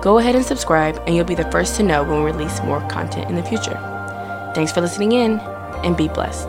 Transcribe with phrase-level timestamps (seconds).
[0.00, 2.80] Go ahead and subscribe, and you'll be the first to know when we release more
[2.88, 3.74] content in the future.
[4.54, 5.38] Thanks for listening in,
[5.84, 6.48] and be blessed.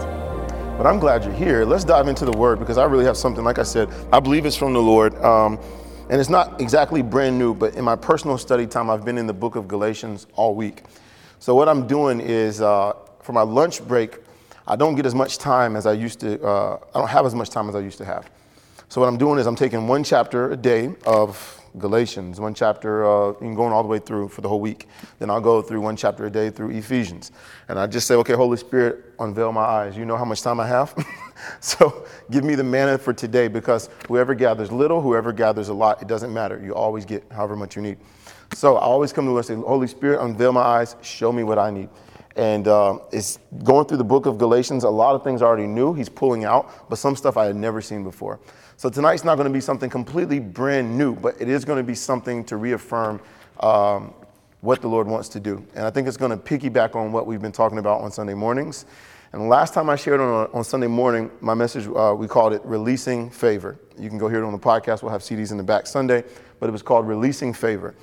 [0.78, 1.66] But I'm glad you're here.
[1.66, 4.45] Let's dive into the word because I really have something, like I said, I believe
[4.45, 5.14] it's from the Lord.
[5.22, 5.59] Um,
[6.09, 9.28] and it's not exactly brand new, but in my personal study time, I've been in
[9.28, 10.84] the book of Galatians all week.
[11.40, 14.20] So what I'm doing is uh, for my lunch break,
[14.66, 17.36] I don't get as much time as I used to, uh, I don't have as
[17.36, 18.31] much time as I used to have.
[18.88, 23.05] So what I'm doing is I'm taking one chapter a day of Galatians, one chapter,
[23.05, 24.88] uh, going all the way through for the whole week.
[25.20, 27.31] Then I'll go through one chapter a day through Ephesians.
[27.70, 29.95] And I just say, okay, Holy Spirit, unveil my eyes.
[29.95, 30.94] You know how much time I have?
[31.59, 36.02] so give me the manna for today because whoever gathers little, whoever gathers a lot,
[36.02, 36.61] it doesn't matter.
[36.63, 37.97] You always get however much you need.
[38.53, 41.58] So I always come to and say, Holy Spirit, unveil my eyes, show me what
[41.58, 41.89] I need.
[42.35, 44.83] And uh, it's going through the book of Galatians.
[44.83, 47.56] A lot of things I already knew he's pulling out, but some stuff I had
[47.56, 48.39] never seen before.
[48.82, 51.84] So tonight's not going to be something completely brand new, but it is going to
[51.84, 53.22] be something to reaffirm
[53.60, 54.12] um,
[54.62, 55.64] what the Lord wants to do.
[55.76, 58.34] And I think it's going to piggyback on what we've been talking about on Sunday
[58.34, 58.88] mornings.
[59.34, 62.66] And last time I shared on, on Sunday morning, my message, uh, we called it
[62.66, 63.78] Releasing Favor.
[64.00, 65.04] You can go hear it on the podcast.
[65.04, 66.24] We'll have CDs in the back Sunday,
[66.59, 67.94] but it was called Releasing Favor.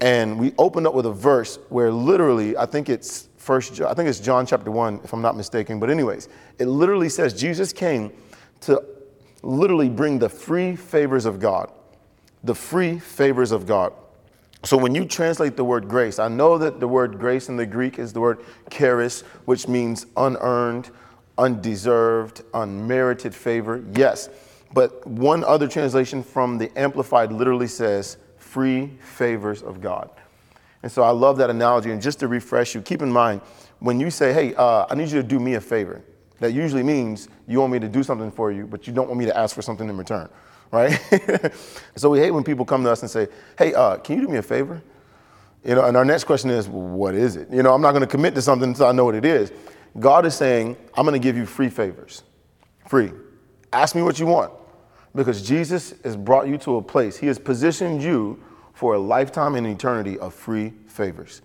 [0.00, 4.08] And we opened up with a verse where literally, I think it's first, I think
[4.08, 5.80] it's John chapter one, if I'm not mistaken.
[5.80, 6.28] But anyways,
[6.60, 8.12] it literally says Jesus came
[8.60, 8.93] to
[9.44, 11.70] literally bring the free favors of God.
[12.42, 13.92] The free favors of God.
[14.64, 17.66] So when you translate the word grace, I know that the word grace in the
[17.66, 20.90] Greek is the word charis, which means unearned,
[21.36, 23.84] undeserved, unmerited favor.
[23.94, 24.30] Yes.
[24.72, 30.10] But one other translation from the Amplified literally says free favors of God.
[30.82, 31.90] And so I love that analogy.
[31.90, 33.42] And just to refresh you, keep in mind
[33.80, 36.02] when you say, hey, uh, I need you to do me a favor,
[36.40, 39.18] that usually means you want me to do something for you, but you don't want
[39.18, 40.28] me to ask for something in return,
[40.70, 41.00] right?
[41.96, 44.28] so we hate when people come to us and say, hey, uh, can you do
[44.28, 44.82] me a favor?
[45.64, 47.50] You know, and our next question is, well, what is it?
[47.50, 49.52] You know, I'm not going to commit to something until I know what it is.
[49.98, 52.22] God is saying, I'm going to give you free favors.
[52.88, 53.12] Free.
[53.72, 54.52] Ask me what you want.
[55.14, 58.42] Because Jesus has brought you to a place, He has positioned you
[58.72, 61.40] for a lifetime and eternity of free favors.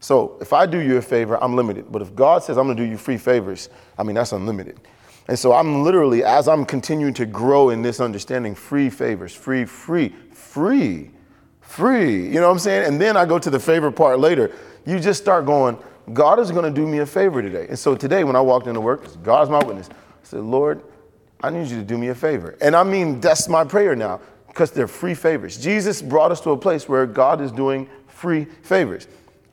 [0.00, 1.92] So if I do you a favor, I'm limited.
[1.92, 3.68] But if God says I'm going to do you free favors,
[3.98, 4.80] I mean, that's unlimited.
[5.28, 9.66] And so I'm literally, as I'm continuing to grow in this understanding, free favors, free,
[9.66, 11.10] free, free,
[11.60, 12.26] free.
[12.26, 12.86] You know what I'm saying?
[12.86, 14.50] And then I go to the favor part later.
[14.86, 15.78] You just start going,
[16.14, 17.66] God is going to do me a favor today.
[17.68, 19.88] And so today, when I walked into work, God's my witness.
[19.90, 19.94] I
[20.24, 20.82] said, Lord,
[21.42, 22.56] I need you to do me a favor.
[22.60, 25.58] And I mean, that's my prayer now because they're free favors.
[25.58, 29.06] Jesus brought us to a place where God is doing free favors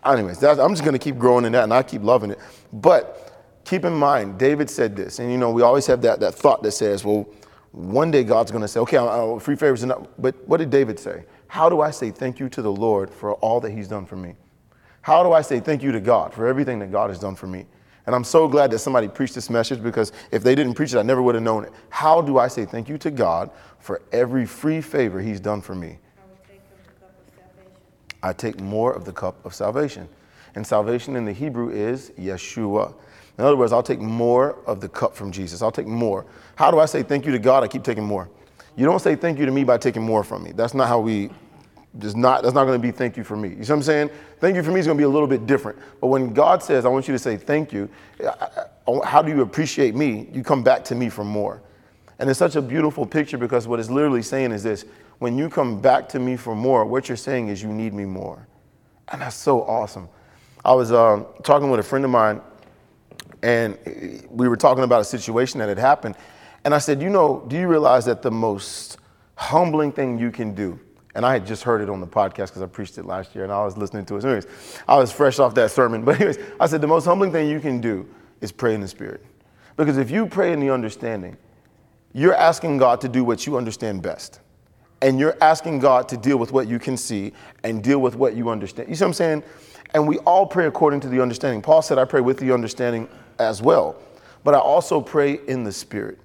[0.06, 2.40] anyways, I'm just going to keep growing in that and I keep loving it.
[2.74, 6.34] But keep in mind, David said this, and you know, we always have that, that
[6.34, 7.28] thought that says, well,
[7.72, 10.08] one day God's going to say, okay, I'll, free favors enough.
[10.18, 11.26] But what did David say?
[11.48, 14.16] How do I say thank you to the Lord for all that he's done for
[14.16, 14.36] me?
[15.02, 17.48] How do I say thank you to God for everything that God has done for
[17.48, 17.66] me?
[18.06, 20.98] And I'm so glad that somebody preached this message because if they didn't preach it,
[20.98, 21.74] I never would have known it.
[21.90, 25.76] How do I say thank you to God for every free favor he's done for
[25.76, 26.00] me?
[28.24, 30.08] I take more of the cup of salvation.
[30.56, 32.94] And salvation in the Hebrew is Yeshua.
[33.38, 35.62] In other words, I'll take more of the cup from Jesus.
[35.62, 36.26] I'll take more.
[36.56, 37.64] How do I say thank you to God?
[37.64, 38.30] I keep taking more.
[38.76, 40.52] You don't say thank you to me by taking more from me.
[40.54, 41.30] That's not how we,
[42.00, 43.50] Does not, that's not going to be thank you for me.
[43.50, 44.10] You see what I'm saying?
[44.40, 45.80] Thank you for me is going to be a little bit different.
[46.00, 47.90] But when God says, I want you to say thank you,
[49.04, 50.28] how do you appreciate me?
[50.32, 51.62] You come back to me for more.
[52.20, 54.86] And it's such a beautiful picture because what it's literally saying is this
[55.20, 58.06] when you come back to me for more, what you're saying is you need me
[58.06, 58.48] more.
[59.10, 60.10] And that's so awesome.
[60.64, 62.42] I was uh, talking with a friend of mine,
[63.42, 63.78] and
[64.30, 66.16] we were talking about a situation that had happened.
[66.66, 68.98] And I said, You know, do you realize that the most
[69.36, 70.80] humbling thing you can do,
[71.16, 73.44] and I had just heard it on the podcast because I preached it last year
[73.44, 74.24] and I was listening to it.
[74.24, 74.46] Anyways,
[74.88, 76.04] I was fresh off that sermon.
[76.06, 78.08] But, anyways, I said, The most humbling thing you can do
[78.42, 79.26] is pray in the Spirit.
[79.78, 81.38] Because if you pray in the understanding,
[82.14, 84.42] you're asking God to do what you understand best
[85.02, 87.34] and you're asking God to deal with what you can see
[87.64, 88.90] and deal with what you understand.
[88.90, 89.44] You see what I'm saying?
[89.94, 91.62] And we all pray according to the understanding.
[91.62, 93.08] Paul said, I pray with the understanding
[93.40, 93.96] as well,
[94.44, 96.20] but I also pray in the Spirit.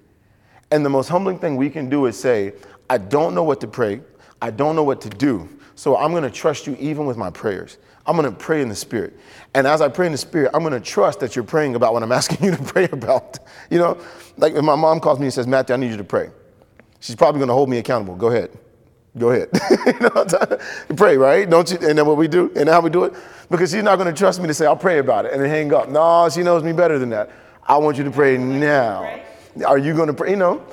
[0.71, 2.55] And the most humbling thing we can do is say,
[2.89, 4.01] I don't know what to pray,
[4.41, 5.49] I don't know what to do.
[5.75, 7.79] So I'm going to trust you even with my prayers.
[8.07, 9.19] I'm going to pray in the spirit.
[9.55, 11.93] And as I pray in the spirit, I'm going to trust that you're praying about
[11.93, 13.39] what I'm asking you to pray about.
[13.71, 14.01] You know,
[14.37, 16.31] like if my mom calls me and says, Matthew, I need you to pray.
[17.03, 18.15] She's probably going to hold me accountable.
[18.15, 18.51] Go ahead.
[19.19, 19.51] Go ahead.
[19.87, 20.25] you know,
[20.97, 21.51] pray, right?
[21.51, 21.77] Don't you?
[21.83, 23.13] And then what we do, and how we do it,
[23.51, 25.51] because she's not going to trust me to say, I'll pray about it and then
[25.51, 25.89] hang up.
[25.89, 27.29] No, she knows me better than that.
[27.65, 29.21] I want you to pray now.
[29.67, 30.31] Are you going to pray?
[30.31, 30.65] You know,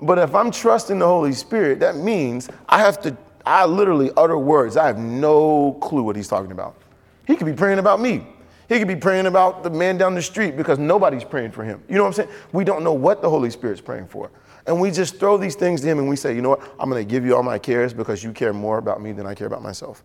[0.00, 4.38] but if I'm trusting the Holy Spirit, that means I have to, I literally utter
[4.38, 4.76] words.
[4.76, 6.76] I have no clue what he's talking about.
[7.26, 8.24] He could be praying about me.
[8.68, 11.82] He could be praying about the man down the street because nobody's praying for him.
[11.88, 12.28] You know what I'm saying?
[12.52, 14.30] We don't know what the Holy Spirit's praying for.
[14.66, 16.74] And we just throw these things to him and we say, you know what?
[16.78, 19.26] I'm going to give you all my cares because you care more about me than
[19.26, 20.04] I care about myself.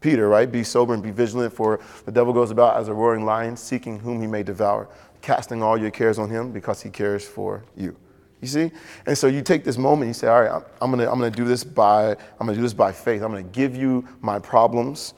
[0.00, 0.50] Peter, right?
[0.50, 3.98] Be sober and be vigilant, for the devil goes about as a roaring lion, seeking
[3.98, 4.88] whom he may devour,
[5.22, 7.96] casting all your cares on him because he cares for you.
[8.40, 8.70] You see?
[9.06, 11.44] And so you take this moment, you say, all right, I'm gonna, I'm gonna do
[11.44, 13.22] this by, I'm gonna do this by faith.
[13.22, 15.14] I'm gonna give you my problems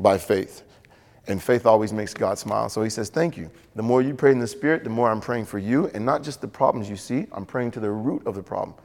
[0.00, 0.62] by faith.
[1.28, 2.68] And faith always makes God smile.
[2.68, 3.50] So he says, Thank you.
[3.76, 6.22] The more you pray in the Spirit, the more I'm praying for you, and not
[6.22, 8.76] just the problems you see, I'm praying to the root of the problem.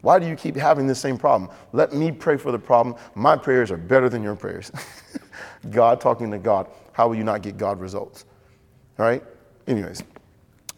[0.00, 1.50] Why do you keep having the same problem?
[1.72, 2.94] Let me pray for the problem.
[3.14, 4.70] My prayers are better than your prayers.
[5.70, 6.68] God talking to God.
[6.92, 8.24] How will you not get God results?
[8.98, 9.22] All right?
[9.66, 10.02] Anyways,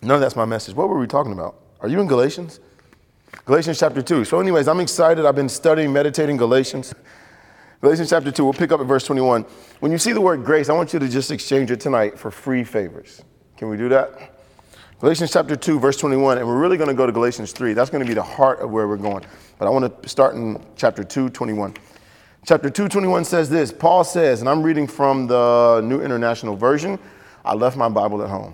[0.03, 0.75] none of that's my message.
[0.75, 1.57] What were we talking about?
[1.81, 2.61] Are you in Galatians?
[3.45, 4.25] Galatians chapter 2.
[4.25, 5.27] So, anyways, I'm excited.
[5.27, 6.95] I've been studying, meditating Galatians.
[7.81, 9.43] Galatians chapter 2, we'll pick up at verse 21.
[9.81, 12.31] When you see the word grace, I want you to just exchange it tonight for
[12.31, 13.23] free favors.
[13.57, 14.37] Can we do that?
[15.01, 17.73] Galatians chapter 2, verse 21, and we're really going to go to Galatians 3.
[17.73, 19.25] That's going to be the heart of where we're going.
[19.59, 21.75] But I want to start in chapter 2, 21.
[22.45, 26.99] Chapter 2, 21 says this Paul says, and I'm reading from the New International Version.
[27.47, 28.53] I left my Bible at home.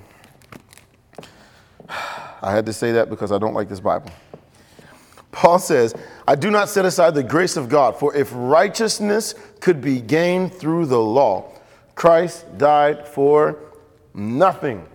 [1.88, 4.12] I had to say that because I don't like this Bible.
[5.37, 5.94] Paul says,
[6.27, 10.55] I do not set aside the grace of God, for if righteousness could be gained
[10.55, 11.53] through the law,
[11.94, 13.59] Christ died for
[14.15, 14.87] nothing.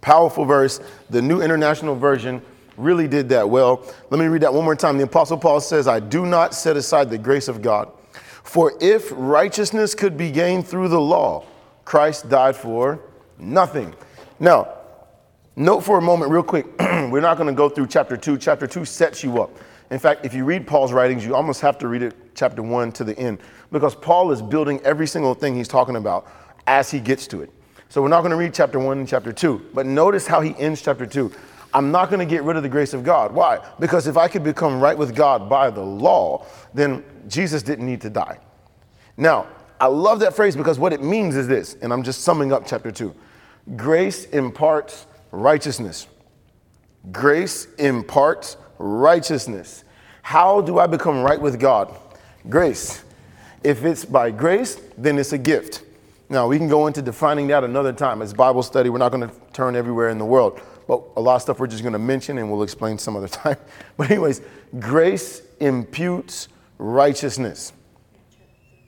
[0.00, 0.80] Powerful verse.
[1.08, 2.42] The New International Version
[2.76, 3.86] really did that well.
[4.10, 4.98] Let me read that one more time.
[4.98, 7.92] The Apostle Paul says, I do not set aside the grace of God.
[8.42, 11.44] For if righteousness could be gained through the law,
[11.84, 12.98] Christ died for
[13.38, 13.94] nothing.
[14.40, 14.74] Now,
[15.56, 18.38] Note for a moment, real quick, we're not going to go through chapter 2.
[18.38, 19.56] Chapter 2 sets you up.
[19.90, 22.90] In fact, if you read Paul's writings, you almost have to read it chapter 1
[22.92, 23.38] to the end
[23.70, 26.26] because Paul is building every single thing he's talking about
[26.66, 27.50] as he gets to it.
[27.88, 30.56] So we're not going to read chapter 1 and chapter 2, but notice how he
[30.58, 31.30] ends chapter 2.
[31.72, 33.32] I'm not going to get rid of the grace of God.
[33.32, 33.64] Why?
[33.78, 38.00] Because if I could become right with God by the law, then Jesus didn't need
[38.00, 38.40] to die.
[39.16, 39.46] Now,
[39.80, 42.66] I love that phrase because what it means is this, and I'm just summing up
[42.66, 43.14] chapter 2.
[43.76, 46.06] Grace imparts righteousness.
[47.12, 49.84] Grace imparts righteousness.
[50.22, 51.94] How do I become right with God?
[52.48, 53.02] Grace.
[53.62, 55.82] If it's by grace, then it's a gift.
[56.28, 58.22] Now, we can go into defining that another time.
[58.22, 58.88] It's Bible study.
[58.88, 60.60] We're not going to turn everywhere in the world.
[60.86, 63.28] But a lot of stuff we're just going to mention and we'll explain some other
[63.42, 63.56] time.
[63.96, 64.40] But, anyways,
[64.78, 66.48] grace imputes
[66.78, 67.72] righteousness.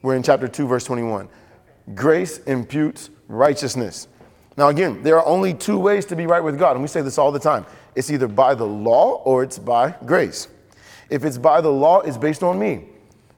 [0.02, 1.28] We're in chapter 2, verse 21.
[1.94, 4.08] Grace imputes righteousness.
[4.56, 7.02] Now, again, there are only two ways to be right with God, and we say
[7.02, 10.48] this all the time it's either by the law or it's by grace.
[11.08, 12.84] If it's by the law, it's based on me.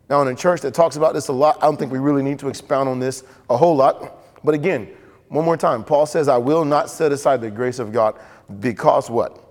[0.09, 2.23] Now, in a church that talks about this a lot, I don't think we really
[2.23, 4.43] need to expound on this a whole lot.
[4.43, 4.89] But again,
[5.29, 8.19] one more time, Paul says, I will not set aside the grace of God
[8.61, 9.45] because what?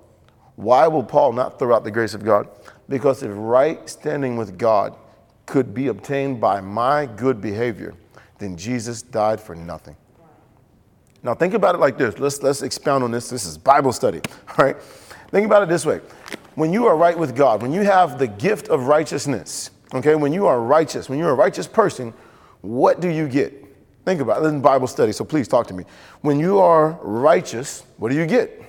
[0.56, 2.50] Why will Paul not throw out the grace of God?
[2.90, 4.96] Because if right standing with God
[5.46, 7.94] could be obtained by my good behavior,
[8.40, 9.96] then Jesus died for nothing.
[11.24, 12.20] Now think about it like this.
[12.20, 13.30] Let's let's expound on this.
[13.30, 14.22] This is Bible study.
[14.58, 14.78] All right.
[15.32, 16.00] Think about it this way.
[16.56, 20.34] When you are right with God, when you have the gift of righteousness, okay, when
[20.34, 22.14] you are righteous, when you're a righteous person,
[22.62, 23.54] what do you get?
[24.06, 24.44] Think about it.
[24.44, 25.84] This is Bible study, so please talk to me.
[26.22, 28.64] When you are righteous, what do you get?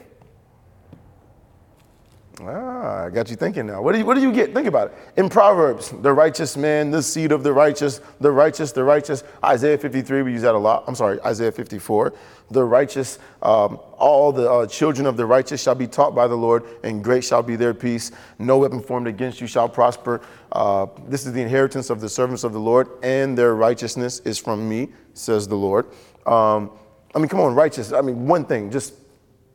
[2.40, 3.82] Ah, I got you thinking now.
[3.82, 4.54] What do you, what do you get?
[4.54, 4.98] Think about it.
[5.16, 9.24] In Proverbs, the righteous man, the seed of the righteous, the righteous, the righteous.
[9.44, 10.84] Isaiah 53, we use that a lot.
[10.86, 12.12] I'm sorry, Isaiah 54.
[12.52, 16.36] The righteous, um, all the uh, children of the righteous shall be taught by the
[16.36, 18.12] Lord, and great shall be their peace.
[18.38, 20.20] No weapon formed against you shall prosper.
[20.52, 24.38] Uh, this is the inheritance of the servants of the Lord, and their righteousness is
[24.38, 25.86] from me, says the Lord.
[26.24, 26.70] Um,
[27.16, 27.92] I mean, come on, righteous.
[27.92, 28.94] I mean, one thing, just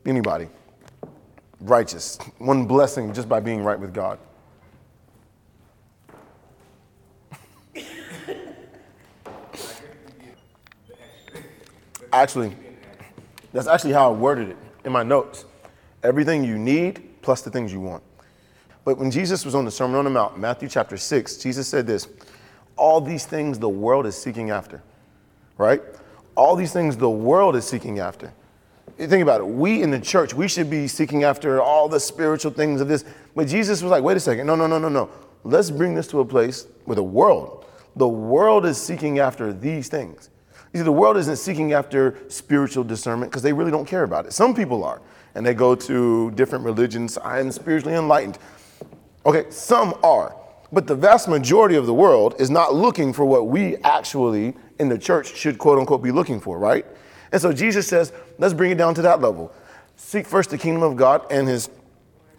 [0.06, 0.50] anybody
[1.64, 4.20] righteous, one blessing just by being right with God.
[12.12, 12.56] actually,
[13.52, 15.46] that's actually how I worded it in my notes.
[16.04, 18.04] Everything you need plus the things you want.
[18.86, 21.88] But when Jesus was on the Sermon on the Mount, Matthew chapter 6, Jesus said
[21.88, 22.08] this
[22.76, 24.82] all these things the world is seeking after,
[25.58, 25.82] right?
[26.36, 28.34] All these things the world is seeking after.
[28.98, 29.48] Think about it.
[29.48, 33.06] We in the church, we should be seeking after all the spiritual things of this.
[33.36, 34.46] But Jesus was like, wait a second.
[34.46, 35.10] No, no, no, no, no.
[35.44, 39.90] Let's bring this to a place where the world, the world is seeking after these
[39.90, 40.30] things.
[40.74, 44.26] You see, the world isn't seeking after spiritual discernment because they really don't care about
[44.26, 44.34] it.
[44.34, 45.02] Some people are,
[45.36, 47.18] and they go to different religions.
[47.18, 48.38] I am spiritually enlightened.
[49.26, 50.36] Okay, some are.
[50.72, 54.90] But the vast majority of the world is not looking for what we actually in
[54.90, 56.86] the church should quote unquote be looking for, right?
[57.34, 59.52] And so Jesus says, let's bring it down to that level.
[59.96, 61.70] Seek first the kingdom of God and his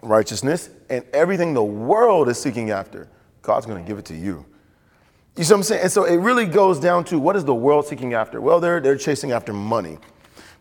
[0.02, 3.08] righteousness, and everything the world is seeking after,
[3.42, 4.46] God's going to give it to you.
[5.36, 5.82] You see what I'm saying?
[5.82, 8.40] And so it really goes down to what is the world seeking after?
[8.40, 9.98] Well, they're, they're chasing after money.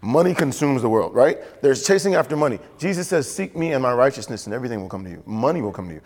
[0.02, 1.38] Money consumes the world, right?
[1.62, 2.60] They're chasing after money.
[2.80, 5.22] Jesus says, Seek me and my righteousness, and everything will come to you.
[5.28, 6.02] Money will come to you.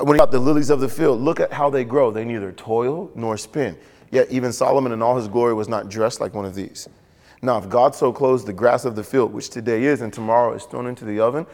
[0.00, 2.10] When you got the lilies of the field, look at how they grow.
[2.10, 3.78] They neither toil nor spin.
[4.10, 6.88] Yet even Solomon in all his glory was not dressed like one of these.
[7.44, 10.54] Now, if God so clothes the grass of the field, which today is and tomorrow
[10.54, 11.46] is thrown into the oven,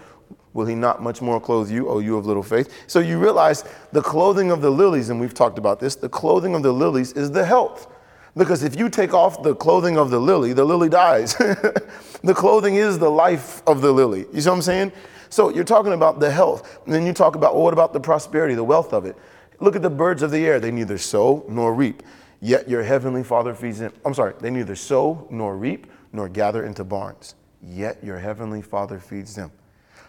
[0.52, 2.72] will he not much more clothe you, O you of little faith?
[2.86, 6.54] So you realize the clothing of the lilies, and we've talked about this, the clothing
[6.54, 7.88] of the lilies is the health.
[8.36, 11.34] Because if you take off the clothing of the lily, the lily dies.
[12.22, 14.26] the clothing is the life of the lily.
[14.32, 14.92] You see what I'm saying?
[15.28, 16.80] So you're talking about the health.
[16.84, 19.16] And then you talk about, well, what about the prosperity, the wealth of it?
[19.58, 20.60] Look at the birds of the air.
[20.60, 22.04] They neither sow nor reap,
[22.40, 23.92] yet your heavenly Father feeds them.
[24.04, 28.98] I'm sorry, they neither sow nor reap nor gather into barns, yet your heavenly Father
[28.98, 29.52] feeds them.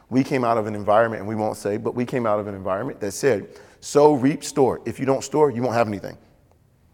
[0.10, 2.48] We came out of an environment, and we won't say, but we came out of
[2.48, 3.48] an environment that said,
[3.80, 4.82] sow, reap, store.
[4.86, 6.18] If you don't store, you won't have anything.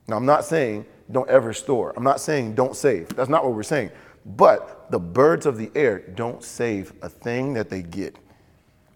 [0.07, 1.93] Now, I'm not saying don't ever store.
[1.97, 3.09] I'm not saying don't save.
[3.09, 3.91] That's not what we're saying.
[4.25, 8.15] But the birds of the air don't save a thing that they get.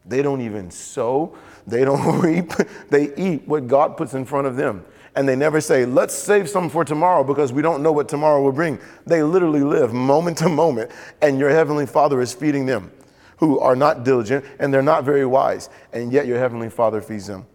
[0.05, 1.35] They don't even sow,
[1.67, 2.51] they don't reap,
[2.89, 4.83] they eat what God puts in front of them.
[5.15, 8.41] And they never say, let's save some for tomorrow because we don't know what tomorrow
[8.41, 8.79] will bring.
[9.05, 10.91] They literally live moment to moment,
[11.21, 12.91] and your heavenly Father is feeding them
[13.37, 17.27] who are not diligent and they're not very wise, and yet your heavenly Father feeds
[17.27, 17.45] them.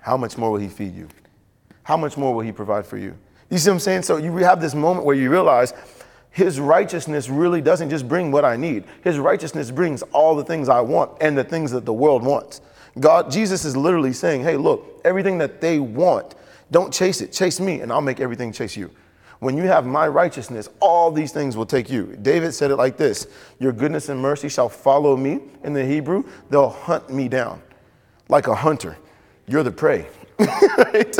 [0.00, 1.08] How much more will He feed you?
[1.84, 3.16] How much more will He provide for you?
[3.48, 4.02] You see what I'm saying?
[4.02, 5.74] So you have this moment where you realize
[6.32, 8.84] his righteousness really doesn't just bring what I need.
[9.04, 12.62] His righteousness brings all the things I want and the things that the world wants.
[12.98, 16.34] God, Jesus is literally saying, hey, look, everything that they want,
[16.72, 17.30] don't chase it.
[17.30, 18.90] Chase me, and I'll make everything chase you.
[19.38, 22.16] When you have my righteousness, all these things will take you.
[22.22, 23.26] David said it like this
[23.60, 25.40] Your goodness and mercy shall follow me.
[25.62, 27.62] In the Hebrew, they'll hunt me down
[28.28, 28.96] like a hunter.
[29.46, 30.06] You're the prey.
[30.38, 31.16] right?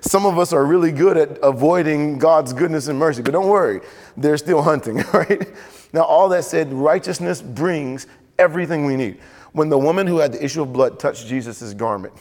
[0.00, 3.80] Some of us are really good at avoiding God's goodness and mercy, but don't worry,
[4.16, 5.48] they're still hunting, right?
[5.92, 8.06] Now, all that said, righteousness brings
[8.38, 9.18] everything we need.
[9.52, 12.14] When the woman who had the issue of blood touched Jesus' garment,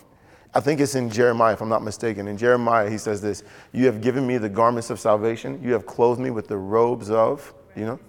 [0.53, 2.27] I think it's in Jeremiah, if I'm not mistaken.
[2.27, 5.85] In Jeremiah, he says this You have given me the garments of salvation, you have
[5.85, 7.99] clothed me with the robes of, you know,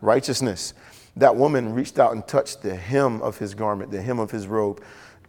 [0.00, 0.74] righteousness.
[1.16, 4.46] That woman reached out and touched the hem of his garment, the hem of his
[4.46, 4.82] robe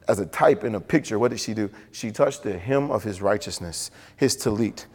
[0.07, 1.69] as a type in a picture, what did she do?
[1.91, 4.85] She touched the hem of his righteousness, his talit.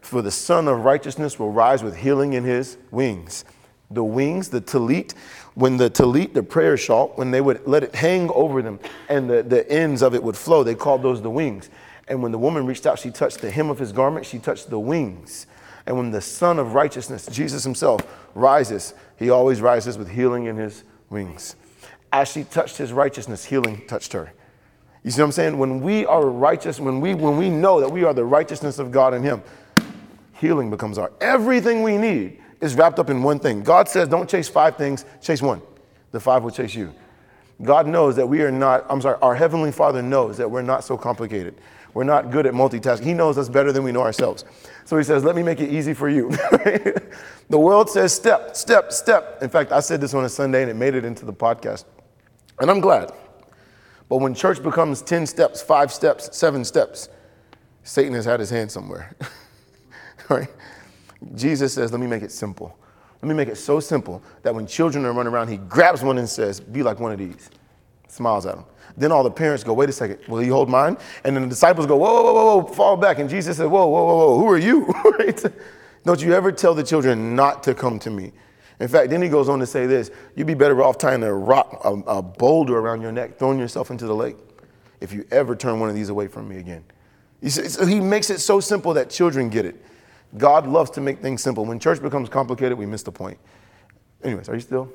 [0.00, 3.44] For the Son of Righteousness will rise with healing in his wings.
[3.90, 5.14] The wings, the talit,
[5.54, 9.30] when the talit, the prayer shawl, when they would let it hang over them and
[9.30, 11.70] the, the ends of it would flow, they called those the wings.
[12.08, 14.70] And when the woman reached out, she touched the hem of his garment, she touched
[14.70, 15.46] the wings.
[15.86, 18.00] And when the Son of Righteousness, Jesus himself,
[18.34, 21.54] rises, he always rises with healing in his wings
[22.12, 24.32] as she touched his righteousness, healing touched her.
[25.02, 25.58] You see what I'm saying?
[25.58, 28.90] When we are righteous, when we when we know that we are the righteousness of
[28.90, 29.42] God in him,
[30.32, 33.62] healing becomes our everything we need is wrapped up in one thing.
[33.62, 35.62] God says, don't chase five things, chase one.
[36.12, 36.94] The five will chase you.
[37.62, 40.84] God knows that we are not, I'm sorry, our Heavenly Father knows that we're not
[40.84, 41.54] so complicated.
[41.94, 43.04] We're not good at multitasking.
[43.04, 44.44] He knows us better than we know ourselves.
[44.84, 46.28] So he says, let me make it easy for you.
[47.48, 49.42] the world says step, step, step.
[49.42, 51.86] In fact, I said this on a Sunday and it made it into the podcast.
[52.60, 53.12] And I'm glad.
[54.10, 57.08] But when church becomes 10 steps, five steps, seven steps,
[57.82, 59.16] Satan has had his hand somewhere.
[60.28, 60.48] right?
[61.34, 62.76] Jesus says, let me make it simple.
[63.22, 66.18] Let me make it so simple that when children are running around, he grabs one
[66.18, 67.50] and says, be like one of these.
[68.08, 68.64] Smiles at them.
[68.96, 70.96] Then all the parents go, wait a second, will you hold mine?
[71.24, 73.18] And then the disciples go, whoa, whoa, whoa, whoa, fall back.
[73.18, 74.86] And Jesus said, whoa, whoa, whoa, whoa, who are you?
[75.18, 75.44] right?
[76.04, 78.32] Don't you ever tell the children not to come to me.
[78.78, 81.32] In fact, then he goes on to say this you'd be better off tying a
[81.32, 84.36] rock, a, a boulder around your neck, throwing yourself into the lake
[85.00, 86.84] if you ever turn one of these away from me again.
[87.42, 89.82] See, so he makes it so simple that children get it.
[90.36, 91.64] God loves to make things simple.
[91.64, 93.38] When church becomes complicated, we miss the point.
[94.22, 94.92] Anyways, are you still?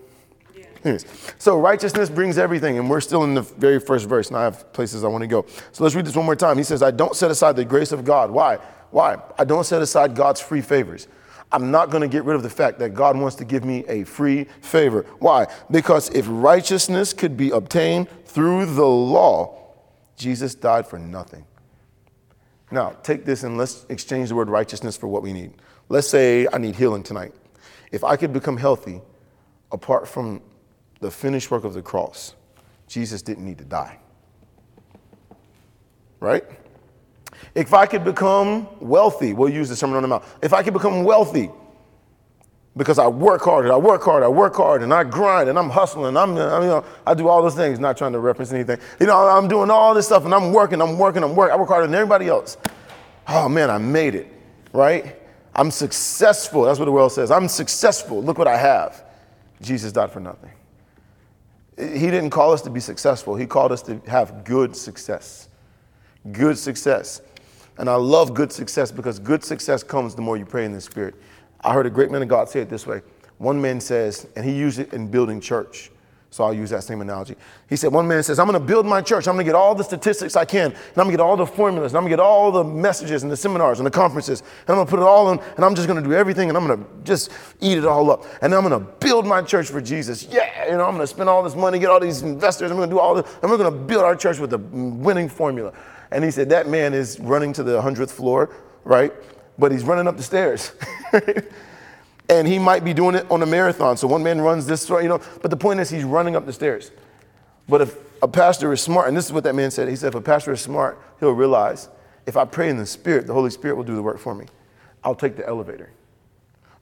[0.56, 0.66] Yeah.
[0.84, 1.06] Anyways,
[1.38, 4.72] so righteousness brings everything, and we're still in the very first verse, and I have
[4.74, 5.46] places I want to go.
[5.72, 6.58] So let's read this one more time.
[6.58, 8.30] He says, I don't set aside the grace of God.
[8.32, 8.58] Why?
[8.92, 9.18] Why?
[9.38, 11.08] I don't set aside God's free favors.
[11.54, 13.84] I'm not going to get rid of the fact that God wants to give me
[13.88, 15.06] a free favor.
[15.20, 15.48] Why?
[15.70, 19.58] Because if righteousness could be obtained through the law,
[20.16, 21.46] Jesus died for nothing.
[22.72, 25.54] Now, take this and let's exchange the word righteousness for what we need.
[25.90, 27.34] Let's say I need healing tonight.
[27.92, 29.02] If I could become healthy
[29.72, 30.42] apart from
[31.02, 32.36] the finished work of the cross,
[32.88, 34.00] Jesus didn't need to die.
[36.22, 36.46] Right?
[37.56, 40.24] If I could become wealthy, we'll use the Sermon on the Mount.
[40.42, 41.50] If I could become wealthy
[42.78, 45.70] because I work hard, I work hard, I work hard, and I grind, and I'm
[45.70, 48.80] hustling, I'm, you know, I do all those things, not trying to reference anything.
[49.00, 51.54] You know, I'm doing all this stuff, and I'm working, I'm working, I'm working.
[51.54, 52.58] I work harder than everybody else.
[53.28, 54.32] Oh man, I made it,
[54.72, 55.18] right?
[55.54, 56.64] I'm successful.
[56.64, 57.30] That's what the world says.
[57.30, 58.24] I'm successful.
[58.24, 59.04] Look what I have.
[59.62, 60.52] Jesus died for nothing.
[61.78, 63.36] He didn't call us to be successful.
[63.36, 65.50] He called us to have good success.
[66.32, 67.22] Good success.
[67.78, 70.82] And I love good success because good success comes the more you pray in the
[70.82, 71.16] Spirit.
[71.64, 73.02] I heard a great man of God say it this way.
[73.38, 75.92] One man says, and he used it in building church.
[76.34, 77.36] So I'll use that same analogy.
[77.68, 79.28] He said, one man says, I'm going to build my church.
[79.28, 81.36] I'm going to get all the statistics I can, and I'm going to get all
[81.36, 83.92] the formulas, and I'm going to get all the messages and the seminars and the
[83.92, 86.16] conferences, and I'm going to put it all in, and I'm just going to do
[86.16, 88.24] everything, and I'm going to just eat it all up.
[88.42, 90.24] And I'm going to build my church for Jesus.
[90.24, 92.78] Yeah, you know, I'm going to spend all this money, get all these investors, I'm
[92.78, 95.28] going to do all this, and we're going to build our church with a winning
[95.28, 95.74] formula.
[96.12, 99.12] And he said, that man is running to the 100th floor, right?
[99.62, 100.72] But he's running up the stairs.
[102.30, 103.96] and he might be doing it on a marathon.
[103.96, 106.54] So one man runs this, you know, but the point is he's running up the
[106.54, 106.90] stairs.
[107.70, 110.08] But if a pastor is smart, and this is what that man said, he said,
[110.08, 111.90] if a pastor is smart, he'll realize
[112.26, 114.48] if I pray in the Spirit, the Holy Spirit will do the work for me.
[115.04, 115.92] I'll take the elevator.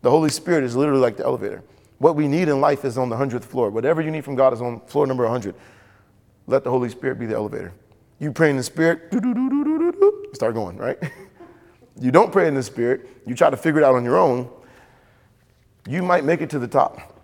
[0.02, 1.62] The Holy Spirit is literally like the elevator.
[1.98, 3.72] What we need in life is on the 100th floor.
[3.72, 5.54] Whatever you need from God is on floor number 100.
[6.48, 7.74] Let the Holy Spirit be the elevator.
[8.20, 9.14] You pray in the Spirit,
[10.34, 10.98] start going, right?
[12.00, 14.50] you don't pray in the Spirit, you try to figure it out on your own,
[15.88, 17.16] you might make it to the top.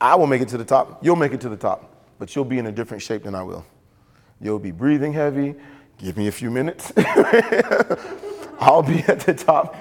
[0.00, 1.04] I will make it to the top.
[1.04, 3.42] You'll make it to the top, but you'll be in a different shape than I
[3.42, 3.64] will.
[4.40, 5.54] You'll be breathing heavy.
[5.98, 6.92] Give me a few minutes.
[8.58, 9.76] I'll be at the top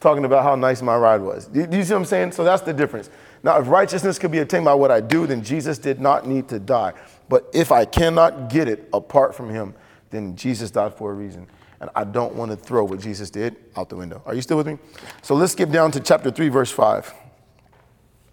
[0.00, 1.46] talking about how nice my ride was.
[1.46, 2.32] Do you see what I'm saying?
[2.32, 3.10] So that's the difference.
[3.42, 6.48] Now, if righteousness could be attained by what I do, then Jesus did not need
[6.48, 6.92] to die.
[7.28, 9.74] But if I cannot get it apart from him,
[10.10, 11.46] then Jesus died for a reason
[11.82, 14.22] and I don't want to throw what Jesus did out the window.
[14.24, 14.78] Are you still with me?
[15.20, 17.12] So let's skip down to chapter 3, verse 5.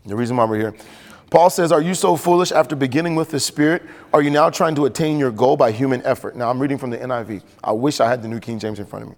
[0.05, 0.75] The reason why we're here.
[1.31, 3.81] Paul says, Are you so foolish after beginning with the Spirit?
[4.13, 6.35] Are you now trying to attain your goal by human effort?
[6.35, 7.41] Now I'm reading from the NIV.
[7.63, 9.15] I wish I had the New King James in front of me.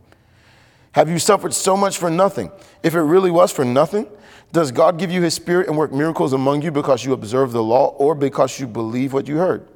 [0.93, 2.51] Have you suffered so much for nothing?
[2.83, 4.07] If it really was for nothing,
[4.53, 7.63] does God give you his Spirit and work miracles among you because you observe the
[7.63, 9.67] law or because you believe what you heard?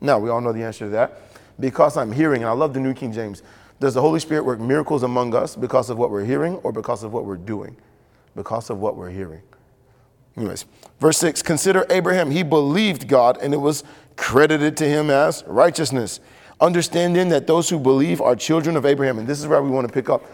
[0.00, 1.20] Now, we all know the answer to that.
[1.58, 3.42] Because I'm hearing, and I love the New King James,
[3.80, 7.04] does the Holy Spirit work miracles among us because of what we're hearing or because
[7.04, 7.76] of what we're doing?
[8.34, 9.42] Because of what we're hearing.
[10.36, 10.66] Anyways,
[11.00, 12.30] verse 6 Consider Abraham.
[12.30, 13.84] He believed God and it was
[14.16, 16.20] credited to him as righteousness.
[16.60, 19.18] Understanding that those who believe are children of Abraham.
[19.18, 20.24] And this is where we want to pick up.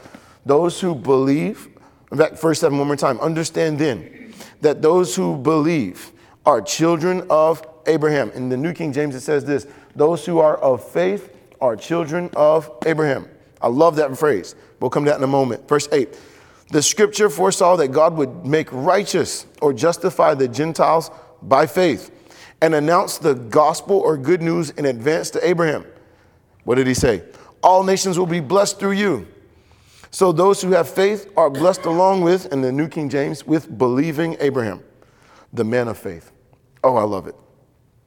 [0.47, 1.69] Those who believe,
[2.11, 3.21] in fact, verse 7 one more time.
[3.21, 6.13] Understand then that those who believe
[6.47, 8.31] are children of Abraham.
[8.31, 12.31] In the New King James, it says this those who are of faith are children
[12.35, 13.29] of Abraham.
[13.65, 14.55] I love that phrase.
[14.79, 15.67] We'll come to that in a moment.
[15.67, 16.15] Verse 8
[16.69, 22.11] The scripture foresaw that God would make righteous or justify the Gentiles by faith
[22.61, 25.87] and announce the gospel or good news in advance to Abraham.
[26.65, 27.23] What did he say?
[27.63, 29.27] All nations will be blessed through you.
[30.11, 33.79] So those who have faith are blessed along with, in the New King James, with
[33.79, 34.83] believing Abraham,
[35.55, 36.33] the man of faith.
[36.85, 37.35] Oh, I love it.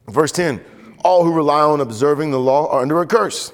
[0.06, 0.64] Verse 10
[1.04, 3.52] All who rely on observing the law are under a curse.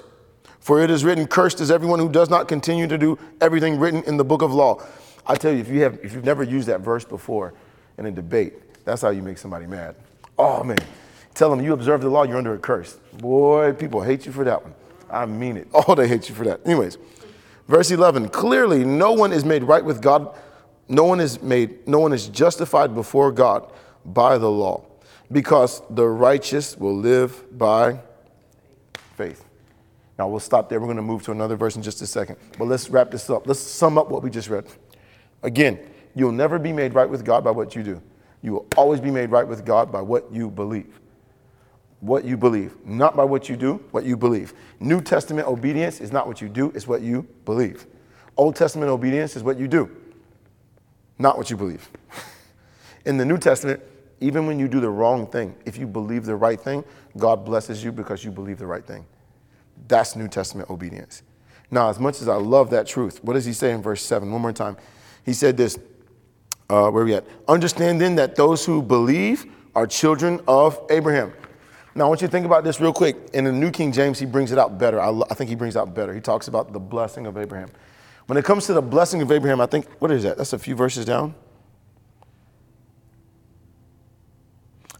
[0.64, 4.02] For it is written, Cursed is everyone who does not continue to do everything written
[4.04, 4.82] in the book of law.
[5.26, 7.52] I tell you, if you have if you've never used that verse before
[7.98, 8.54] in a debate,
[8.86, 9.94] that's how you make somebody mad.
[10.38, 10.78] Oh man.
[11.34, 12.94] Tell them you observe the law, you're under a curse.
[13.18, 14.72] Boy, people hate you for that one.
[15.10, 15.68] I mean it.
[15.86, 16.62] Oh, they hate you for that.
[16.64, 16.96] Anyways,
[17.68, 18.30] verse 11.
[18.30, 20.34] Clearly, no one is made right with God.
[20.88, 23.70] No one is made, no one is justified before God
[24.02, 24.82] by the law,
[25.30, 28.00] because the righteous will live by.
[30.18, 30.80] Now we'll stop there.
[30.80, 32.36] We're going to move to another verse in just a second.
[32.58, 33.46] But let's wrap this up.
[33.46, 34.66] Let's sum up what we just read.
[35.42, 35.78] Again,
[36.14, 38.02] you'll never be made right with God by what you do.
[38.42, 41.00] You will always be made right with God by what you believe.
[42.00, 44.52] What you believe, not by what you do, what you believe.
[44.78, 47.86] New Testament obedience is not what you do, it's what you believe.
[48.36, 49.90] Old Testament obedience is what you do,
[51.18, 51.88] not what you believe.
[53.06, 53.82] In the New Testament,
[54.20, 56.84] even when you do the wrong thing, if you believe the right thing,
[57.16, 59.06] God blesses you because you believe the right thing.
[59.88, 61.22] That's New Testament obedience.
[61.70, 64.30] Now, as much as I love that truth, what does he say in verse 7?
[64.30, 64.76] One more time.
[65.24, 65.78] He said this,
[66.70, 67.24] uh, where we at?
[67.48, 71.32] Understanding that those who believe are children of Abraham.
[71.94, 73.16] Now, I want you to think about this real quick.
[73.34, 75.00] In the New King James, he brings it out better.
[75.00, 76.12] I, I think he brings out better.
[76.12, 77.70] He talks about the blessing of Abraham.
[78.26, 80.36] When it comes to the blessing of Abraham, I think, what is that?
[80.36, 81.34] That's a few verses down.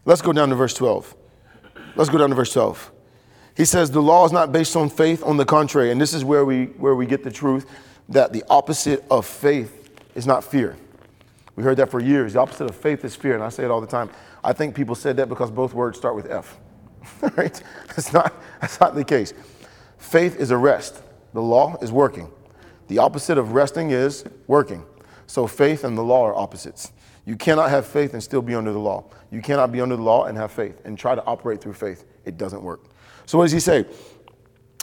[0.05, 1.15] Let's go down to verse 12.
[1.95, 2.91] Let's go down to verse 12.
[3.55, 6.25] He says the law is not based on faith, on the contrary, and this is
[6.25, 7.65] where we where we get the truth
[8.09, 10.75] that the opposite of faith is not fear.
[11.55, 12.33] We heard that for years.
[12.33, 14.09] The opposite of faith is fear, and I say it all the time.
[14.43, 16.57] I think people said that because both words start with F.
[17.37, 17.61] right?
[17.87, 19.33] That's not that's not the case.
[19.97, 21.01] Faith is a rest.
[21.33, 22.29] The law is working.
[22.87, 24.85] The opposite of resting is working.
[25.27, 26.91] So faith and the law are opposites.
[27.25, 29.05] You cannot have faith and still be under the law.
[29.31, 32.05] You cannot be under the law and have faith and try to operate through faith.
[32.25, 32.85] It doesn't work.
[33.25, 33.85] So, what does he say?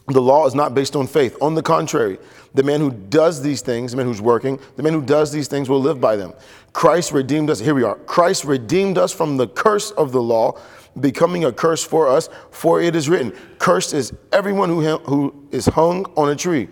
[0.09, 1.37] The law is not based on faith.
[1.41, 2.19] On the contrary,
[2.55, 5.47] the man who does these things, the man who's working, the man who does these
[5.47, 6.33] things will live by them.
[6.73, 7.61] Christ redeemed us.
[7.61, 7.95] Here we are.
[7.95, 10.59] Christ redeemed us from the curse of the law,
[10.99, 15.67] becoming a curse for us, for it is written, Cursed is everyone who, who is
[15.67, 16.69] hung on a tree.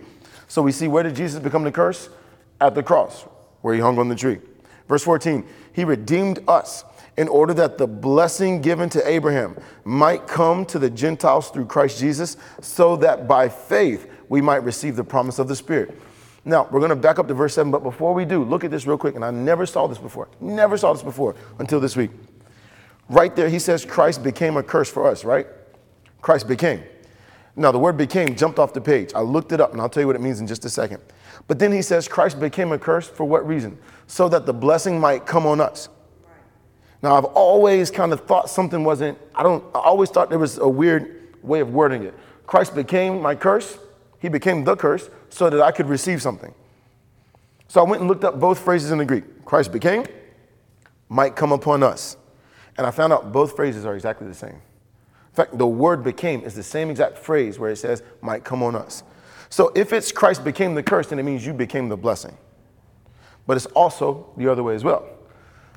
[0.47, 2.09] So we see where did Jesus become the curse?
[2.59, 3.23] At the cross,
[3.61, 4.39] where he hung on the tree.
[4.89, 6.83] Verse 14, he redeemed us
[7.17, 11.99] in order that the blessing given to Abraham might come to the Gentiles through Christ
[11.99, 15.99] Jesus, so that by faith we might receive the promise of the Spirit.
[16.43, 18.71] Now, we're going to back up to verse 7, but before we do, look at
[18.71, 19.15] this real quick.
[19.15, 20.27] And I never saw this before.
[20.39, 22.09] Never saw this before until this week.
[23.09, 25.45] Right there, he says Christ became a curse for us, right?
[26.21, 26.83] Christ became.
[27.55, 29.11] Now, the word became jumped off the page.
[29.13, 31.03] I looked it up, and I'll tell you what it means in just a second.
[31.47, 33.77] But then he says Christ became a curse for what reason?
[34.07, 35.89] So that the blessing might come on us.
[37.01, 40.59] Now, I've always kind of thought something wasn't, I don't, I always thought there was
[40.59, 42.13] a weird way of wording it.
[42.45, 43.79] Christ became my curse,
[44.19, 46.53] he became the curse so that I could receive something.
[47.67, 49.45] So I went and looked up both phrases in the Greek.
[49.45, 50.05] Christ became,
[51.09, 52.17] might come upon us.
[52.77, 54.55] And I found out both phrases are exactly the same.
[54.55, 58.61] In fact, the word became is the same exact phrase where it says, might come
[58.61, 59.03] on us.
[59.49, 62.37] So if it's Christ became the curse, then it means you became the blessing.
[63.47, 65.07] But it's also the other way as well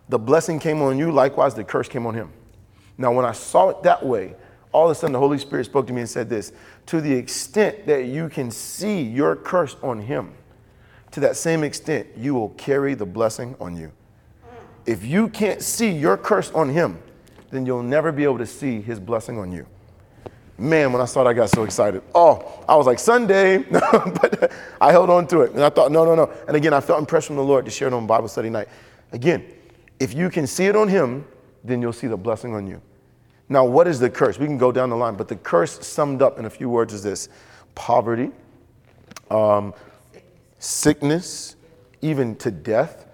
[0.09, 2.31] the blessing came on you, likewise, the curse came on him.
[2.99, 4.35] Now, when I saw it that way,
[4.73, 6.53] all of a sudden the Holy Spirit spoke to me and said this
[6.87, 10.35] to the extent that you can see your curse on him,
[11.13, 13.93] to that same extent, you will carry the blessing on you.
[14.85, 17.01] If you can't see your curse on him,
[17.51, 19.67] then you'll never be able to see his blessing on you.
[20.59, 22.03] Man, when I saw that, I got so excited.
[22.15, 23.59] Oh, I was like, Sunday.
[23.71, 25.53] but I held on to it.
[25.53, 26.33] And I thought, no, no, no.
[26.47, 28.69] And again, I felt impressed from the Lord to share it on Bible study night.
[29.13, 29.45] Again,
[30.01, 31.27] if you can see it on him,
[31.63, 32.81] then you'll see the blessing on you.
[33.49, 34.39] Now, what is the curse?
[34.39, 36.93] We can go down the line, but the curse summed up in a few words
[36.93, 37.29] is this
[37.75, 38.31] poverty,
[39.31, 39.75] um,
[40.59, 41.57] sickness,
[42.01, 43.07] even to death.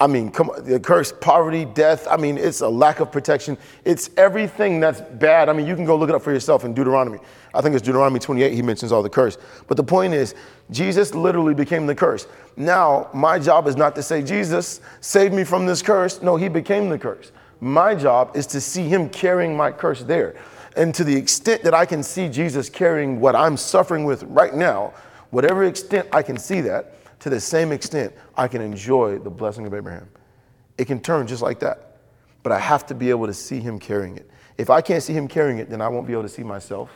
[0.00, 2.06] I mean, come on, the curse, poverty, death.
[2.08, 3.58] I mean, it's a lack of protection.
[3.84, 5.48] It's everything that's bad.
[5.48, 7.18] I mean, you can go look it up for yourself in Deuteronomy.
[7.52, 9.38] I think it's Deuteronomy 28, he mentions all the curse.
[9.66, 10.36] But the point is,
[10.70, 12.28] Jesus literally became the curse.
[12.56, 16.22] Now, my job is not to say, Jesus, save me from this curse.
[16.22, 17.32] No, he became the curse.
[17.60, 20.36] My job is to see him carrying my curse there.
[20.76, 24.54] And to the extent that I can see Jesus carrying what I'm suffering with right
[24.54, 24.92] now,
[25.30, 29.66] whatever extent I can see that, to the same extent, I can enjoy the blessing
[29.66, 30.08] of Abraham.
[30.76, 31.96] It can turn just like that.
[32.42, 34.30] But I have to be able to see him carrying it.
[34.56, 36.90] If I can't see him carrying it, then I won't be able to see myself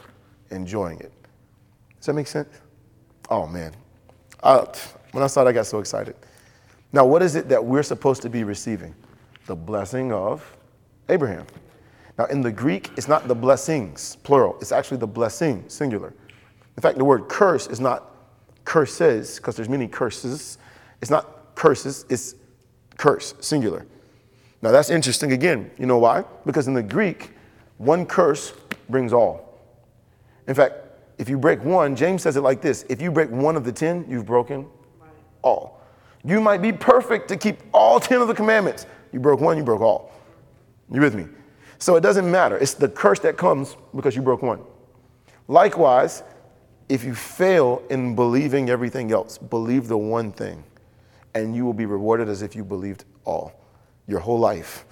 [0.50, 1.12] enjoying it.
[1.96, 2.48] Does that make sense?
[3.28, 3.72] Oh, man.
[4.42, 4.66] Uh,
[5.12, 6.16] when I saw it, I got so excited.
[6.92, 8.94] Now, what is it that we're supposed to be receiving?
[9.46, 10.56] The blessing of
[11.08, 11.46] Abraham.
[12.18, 14.56] Now, in the Greek, it's not the blessings, plural.
[14.60, 16.12] It's actually the blessing, singular.
[16.76, 18.11] In fact, the word curse is not
[18.64, 20.58] curses, because there's many curses.
[21.00, 22.34] It's not curses, it's
[22.96, 23.86] curse, singular.
[24.62, 25.70] Now that's interesting again.
[25.78, 26.24] You know why?
[26.46, 27.30] Because in the Greek,
[27.78, 28.52] one curse
[28.88, 29.58] brings all.
[30.46, 30.74] In fact,
[31.18, 33.72] if you break one, James says it like this if you break one of the
[33.72, 34.66] ten, you've broken
[35.42, 35.80] all.
[36.24, 38.86] You might be perfect to keep all 10 of the commandments.
[39.12, 40.12] You broke one, you broke all.
[40.90, 41.26] You with me?
[41.78, 42.56] So it doesn't matter.
[42.58, 44.60] It's the curse that comes because you broke one.
[45.48, 46.22] Likewise,
[46.88, 50.64] if you fail in believing everything else, believe the one thing,
[51.34, 53.52] and you will be rewarded as if you believed all
[54.06, 54.84] your whole life.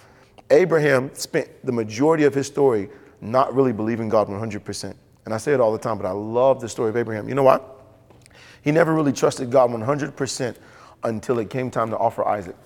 [0.50, 2.88] Abraham spent the majority of his story
[3.20, 4.94] not really believing God 100%.
[5.24, 7.28] And I say it all the time, but I love the story of Abraham.
[7.28, 7.60] You know why?
[8.62, 10.56] He never really trusted God 100%
[11.04, 12.56] until it came time to offer Isaac.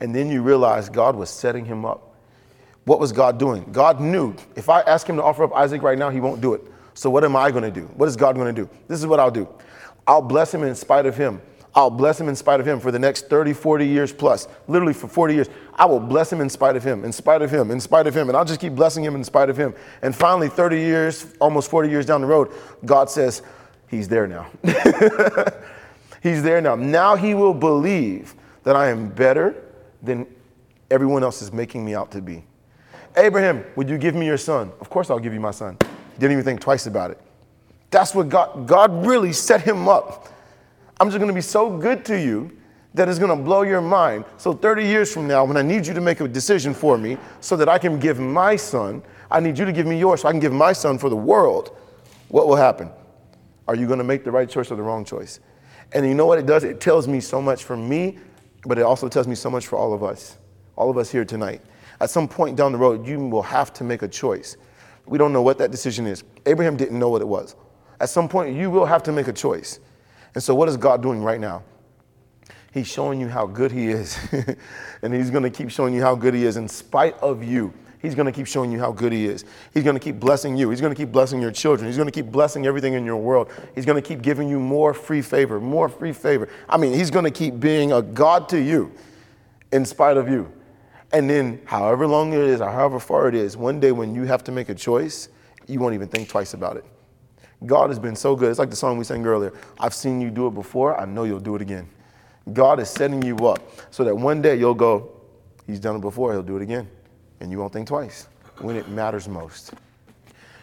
[0.00, 2.14] And then you realize God was setting him up.
[2.84, 3.64] What was God doing?
[3.72, 6.54] God knew if I ask him to offer up Isaac right now, he won't do
[6.54, 6.62] it.
[6.94, 7.86] So what am I going to do?
[7.96, 8.70] What is God going to do?
[8.88, 9.48] This is what I'll do.
[10.06, 11.40] I'll bless him in spite of him.
[11.76, 14.92] I'll bless him in spite of him for the next 30, 40 years plus, literally
[14.92, 15.48] for 40 years.
[15.74, 18.14] I will bless him in spite of him, in spite of him, in spite of
[18.16, 18.28] him.
[18.28, 19.74] And I'll just keep blessing him in spite of him.
[20.02, 22.52] And finally, 30 years, almost 40 years down the road,
[22.84, 23.42] God says,
[23.88, 24.46] He's there now.
[26.22, 26.74] He's there now.
[26.74, 29.54] Now he will believe that I am better
[30.02, 30.26] than
[30.90, 32.44] everyone else is making me out to be.
[33.16, 34.72] Abraham, would you give me your son?
[34.80, 35.76] Of course I'll give you my son.
[36.18, 37.20] Didn't even think twice about it.
[37.90, 40.28] That's what God, God really set him up.
[41.00, 42.56] I'm just to be so good to you
[42.94, 44.24] that it's to blow your mind.
[44.36, 47.18] So 30 years from now, when I need you to make a decision for me
[47.40, 50.28] so that I can give my son, I need you to give me yours so
[50.28, 51.76] I can give my son for the world.
[52.28, 52.90] What will happen?
[53.66, 55.40] Are you to make the right choice or the wrong choice?
[55.92, 56.64] And you know what it does?
[56.64, 58.18] It tells me so much for me,
[58.64, 60.38] but it also tells me so much for all of us,
[60.76, 61.62] all of us here tonight.
[62.00, 64.56] At some point down the road, you will have to make a choice.
[65.06, 66.24] We don't know what that decision is.
[66.46, 67.56] Abraham didn't know what it was.
[68.00, 69.80] At some point, you will have to make a choice.
[70.34, 71.62] And so, what is God doing right now?
[72.72, 74.18] He's showing you how good He is.
[75.02, 77.72] and He's going to keep showing you how good He is in spite of you.
[78.02, 79.44] He's going to keep showing you how good He is.
[79.72, 80.68] He's going to keep blessing you.
[80.70, 81.86] He's going to keep blessing your children.
[81.86, 83.50] He's going to keep blessing everything in your world.
[83.74, 86.48] He's going to keep giving you more free favor, more free favor.
[86.68, 88.92] I mean, He's going to keep being a God to you
[89.72, 90.52] in spite of you.
[91.14, 94.24] And then, however long it is or however far it is, one day when you
[94.24, 95.28] have to make a choice,
[95.68, 96.84] you won't even think twice about it.
[97.64, 98.50] God has been so good.
[98.50, 101.22] It's like the song we sang earlier I've seen you do it before, I know
[101.22, 101.88] you'll do it again.
[102.52, 105.12] God is setting you up so that one day you'll go,
[105.68, 106.88] He's done it before, He'll do it again.
[107.38, 108.26] And you won't think twice
[108.58, 109.72] when it matters most.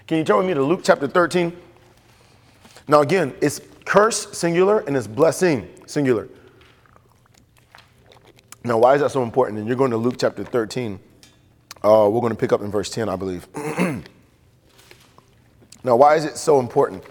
[0.05, 1.55] Can you turn with me to Luke chapter 13?
[2.89, 6.27] Now, again, it's curse singular and it's blessing singular.
[8.63, 9.57] Now, why is that so important?
[9.57, 10.99] And you're going to Luke chapter 13.
[11.83, 13.47] Uh, we're going to pick up in verse 10, I believe.
[15.83, 17.03] now, why is it so important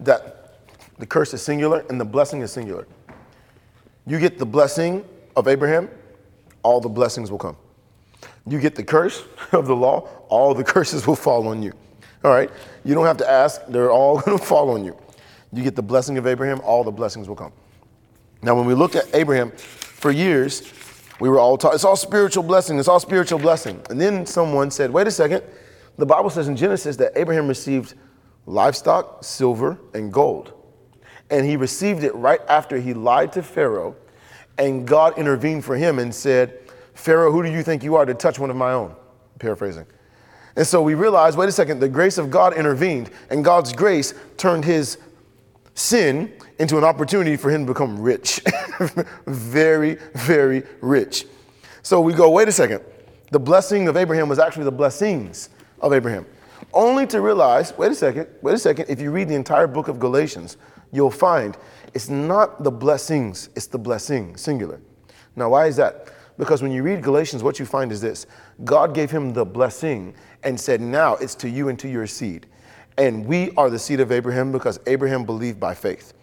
[0.00, 0.58] that
[0.98, 2.86] the curse is singular and the blessing is singular?
[4.06, 5.04] You get the blessing
[5.36, 5.90] of Abraham,
[6.62, 7.56] all the blessings will come.
[8.46, 11.74] You get the curse of the law, all the curses will fall on you.
[12.24, 12.50] All right?
[12.84, 14.96] You don't have to ask, they're all going to fall on you.
[15.52, 17.52] You get the blessing of Abraham, all the blessings will come.
[18.42, 20.72] Now, when we look at Abraham for years,
[21.20, 23.80] we were all taught it's all spiritual blessing, it's all spiritual blessing.
[23.90, 25.42] And then someone said, wait a second,
[25.98, 27.94] the Bible says in Genesis that Abraham received
[28.46, 30.52] livestock, silver, and gold.
[31.30, 33.96] And he received it right after he lied to Pharaoh,
[34.58, 36.58] and God intervened for him and said,
[36.94, 38.94] Pharaoh, who do you think you are to touch one of my own?
[39.38, 39.86] Paraphrasing.
[40.54, 44.14] And so we realized, wait a second, the grace of God intervened, and God's grace
[44.38, 44.96] turned his
[45.76, 48.40] sin into an opportunity for him to become rich.
[49.26, 51.26] very, very rich.
[51.82, 52.82] So we go, wait a second.
[53.30, 56.26] The blessing of Abraham was actually the blessings of Abraham.
[56.72, 59.88] Only to realize, wait a second, wait a second, if you read the entire book
[59.88, 60.56] of Galatians,
[60.92, 61.56] you'll find
[61.94, 64.80] it's not the blessings, it's the blessing, singular.
[65.36, 66.08] Now, why is that?
[66.38, 68.26] Because when you read Galatians, what you find is this
[68.64, 72.46] God gave him the blessing and said, Now it's to you and to your seed.
[72.98, 76.14] And we are the seed of Abraham because Abraham believed by faith.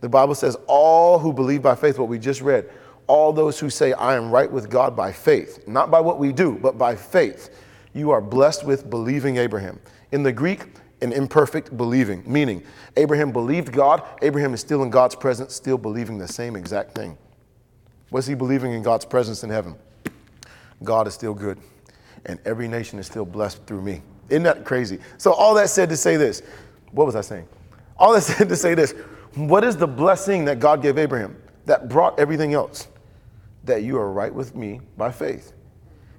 [0.00, 2.70] The Bible says, All who believe by faith, what we just read,
[3.06, 6.32] all those who say, I am right with God by faith, not by what we
[6.32, 7.50] do, but by faith,
[7.92, 9.80] you are blessed with believing Abraham.
[10.12, 10.66] In the Greek,
[11.02, 12.62] an imperfect believing, meaning
[12.96, 17.16] Abraham believed God, Abraham is still in God's presence, still believing the same exact thing.
[18.10, 19.76] What's he believing in God's presence in heaven?
[20.82, 21.58] God is still good,
[22.26, 24.02] and every nation is still blessed through me.
[24.30, 24.98] Isn't that crazy?
[25.18, 26.42] So, all that said to say this,
[26.92, 27.46] what was I saying?
[27.98, 28.92] All that said to say this,
[29.34, 32.88] what is the blessing that God gave Abraham that brought everything else?
[33.64, 35.52] That you are right with me by faith.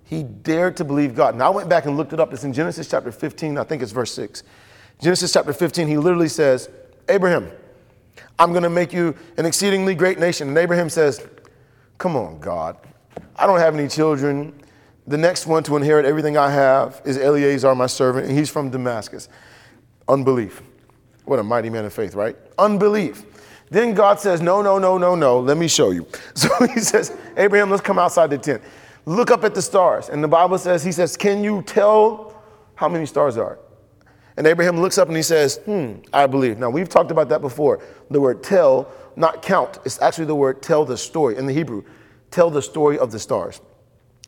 [0.03, 1.35] He dared to believe God.
[1.35, 2.33] Now, I went back and looked it up.
[2.33, 4.43] It's in Genesis chapter 15, I think it's verse 6.
[4.99, 6.69] Genesis chapter 15, he literally says,
[7.09, 7.49] Abraham,
[8.37, 10.49] I'm going to make you an exceedingly great nation.
[10.49, 11.25] And Abraham says,
[11.97, 12.77] Come on, God.
[13.35, 14.53] I don't have any children.
[15.11, 18.69] The next one to inherit everything I have is Eleazar, my servant, and he's from
[18.69, 19.27] Damascus.
[20.07, 20.61] Unbelief.
[21.25, 22.33] What a mighty man of faith, right?
[22.57, 23.25] Unbelief.
[23.69, 25.41] Then God says, No, no, no, no, no.
[25.41, 26.07] Let me show you.
[26.35, 28.61] So he says, Abraham, let's come outside the tent.
[29.05, 30.07] Look up at the stars.
[30.07, 32.41] And the Bible says, He says, Can you tell
[32.75, 33.59] how many stars are?
[34.37, 36.57] And Abraham looks up and he says, Hmm, I believe.
[36.57, 37.83] Now, we've talked about that before.
[38.09, 39.77] The word tell not count.
[39.83, 41.83] It's actually the word tell the story in the Hebrew.
[42.29, 43.59] Tell the story of the stars.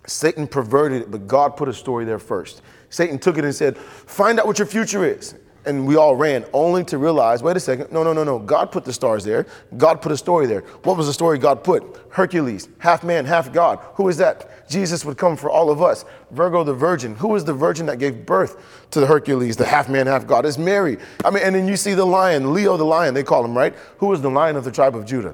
[0.06, 2.62] Satan perverted it, but God put a story there first.
[2.90, 5.36] Satan took it and said, Find out what your future is.
[5.66, 8.38] And we all ran only to realize wait a second, no, no, no, no.
[8.38, 9.46] God put the stars there.
[9.78, 10.62] God put a story there.
[10.84, 12.02] What was the story God put?
[12.10, 13.80] Hercules, half man, half God.
[13.96, 14.68] Who is that?
[14.70, 16.04] Jesus would come for all of us.
[16.32, 17.16] Virgo the virgin.
[17.16, 20.46] Who is the virgin that gave birth to the Hercules, the half man, half God?
[20.46, 20.98] It's Mary.
[21.24, 23.74] I mean, and then you see the lion, Leo the lion, they call him, right?
[24.00, 25.34] Who is the lion of the tribe of Judah?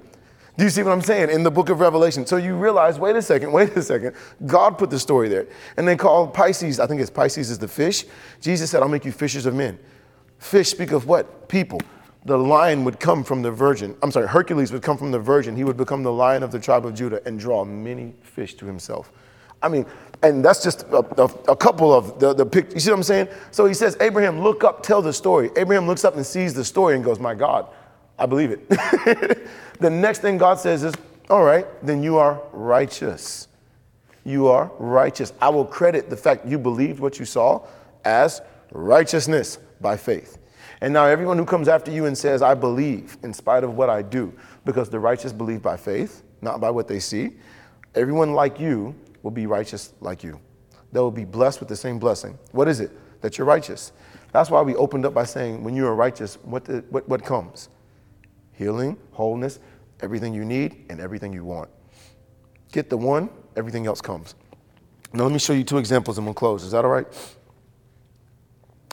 [0.60, 1.30] Do you see what I'm saying?
[1.30, 2.26] In the book of Revelation.
[2.26, 4.14] So you realize, wait a second, wait a second.
[4.46, 5.48] God put the story there.
[5.78, 8.04] And they call Pisces, I think it's Pisces is the fish.
[8.42, 9.80] Jesus said, I'll make you fishers of men.
[10.38, 11.48] Fish speak of what?
[11.48, 11.80] People.
[12.26, 13.96] The lion would come from the virgin.
[14.04, 15.56] I'm sorry, Hercules would come from the virgin.
[15.56, 18.66] He would become the lion of the tribe of Judah and draw many fish to
[18.66, 19.14] himself.
[19.62, 19.86] I mean,
[20.24, 22.74] and that's just a, a, a couple of the, the pictures.
[22.74, 23.30] You see what I'm saying?
[23.52, 25.52] So he says, Abraham, look up, tell the story.
[25.56, 27.70] Abraham looks up and sees the story and goes, My God,
[28.20, 28.70] I believe it.
[29.80, 30.94] the next thing God says is,
[31.30, 33.48] All right, then you are righteous.
[34.26, 35.34] You are righteous.
[35.42, 37.66] I will credit the fact you believed what you saw
[38.04, 40.38] as righteousness by faith.
[40.82, 43.90] And now everyone who comes after you and says, I believe in spite of what
[43.90, 44.34] I do,
[44.66, 47.32] because the righteous believe by faith, not by what they see,
[47.96, 50.40] everyone like you will be righteous like you.
[50.92, 52.38] They will be blessed with the same blessing.
[52.52, 52.92] What is it?
[53.22, 53.92] That you're righteous.
[54.32, 57.24] That's why we opened up by saying, when you are righteous, what, the, what, what
[57.24, 57.70] comes?
[58.60, 59.58] Healing, wholeness,
[60.02, 61.70] everything you need, and everything you want.
[62.74, 64.36] Get the one, everything else comes.
[65.14, 66.66] Now, let me show you two examples and we'll close.
[66.66, 67.08] Is that all right?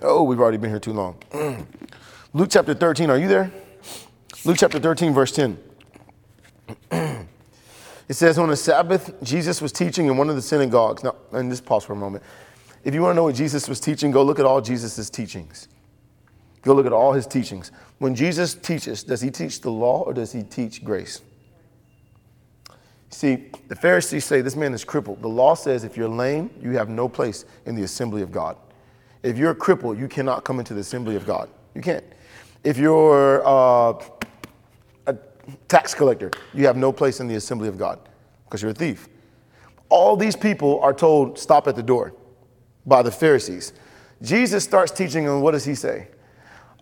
[0.02, 1.18] Oh, we've already been here too long.
[2.33, 3.50] Luke chapter 13, are you there?
[4.44, 5.59] Luke chapter 13, verse 10.
[6.92, 7.26] it
[8.11, 11.02] says, On the Sabbath, Jesus was teaching in one of the synagogues.
[11.02, 12.22] Now, and just pause for a moment.
[12.85, 15.66] If you want to know what Jesus was teaching, go look at all Jesus' teachings.
[16.62, 17.72] Go look at all his teachings.
[17.98, 21.22] When Jesus teaches, does he teach the law or does he teach grace?
[23.11, 25.22] See, the Pharisees say this man is crippled.
[25.22, 28.56] The law says if you're lame, you have no place in the assembly of God.
[29.22, 31.48] If you're a cripple, you cannot come into the assembly of God.
[31.74, 32.04] You can't.
[32.62, 34.02] If you're uh,
[35.06, 35.16] a
[35.68, 37.98] tax collector, you have no place in the assembly of God
[38.44, 39.09] because you're a thief.
[39.88, 42.12] All these people are told, stop at the door
[42.85, 43.72] by the Pharisees.
[44.20, 46.09] Jesus starts teaching, and what does he say?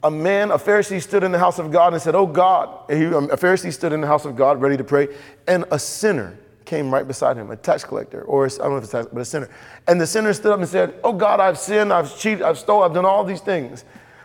[0.05, 3.05] A man, a Pharisee, stood in the house of God and said, Oh God, he,
[3.05, 5.09] a Pharisee stood in the house of God ready to pray,
[5.49, 8.85] and a sinner came right beside him, a tax collector, or I don't know if
[8.85, 9.49] it's tax, but a sinner.
[9.87, 12.89] And the sinner stood up and said, Oh God, I've sinned, I've cheated, I've stolen,
[12.89, 13.85] I've done all these things.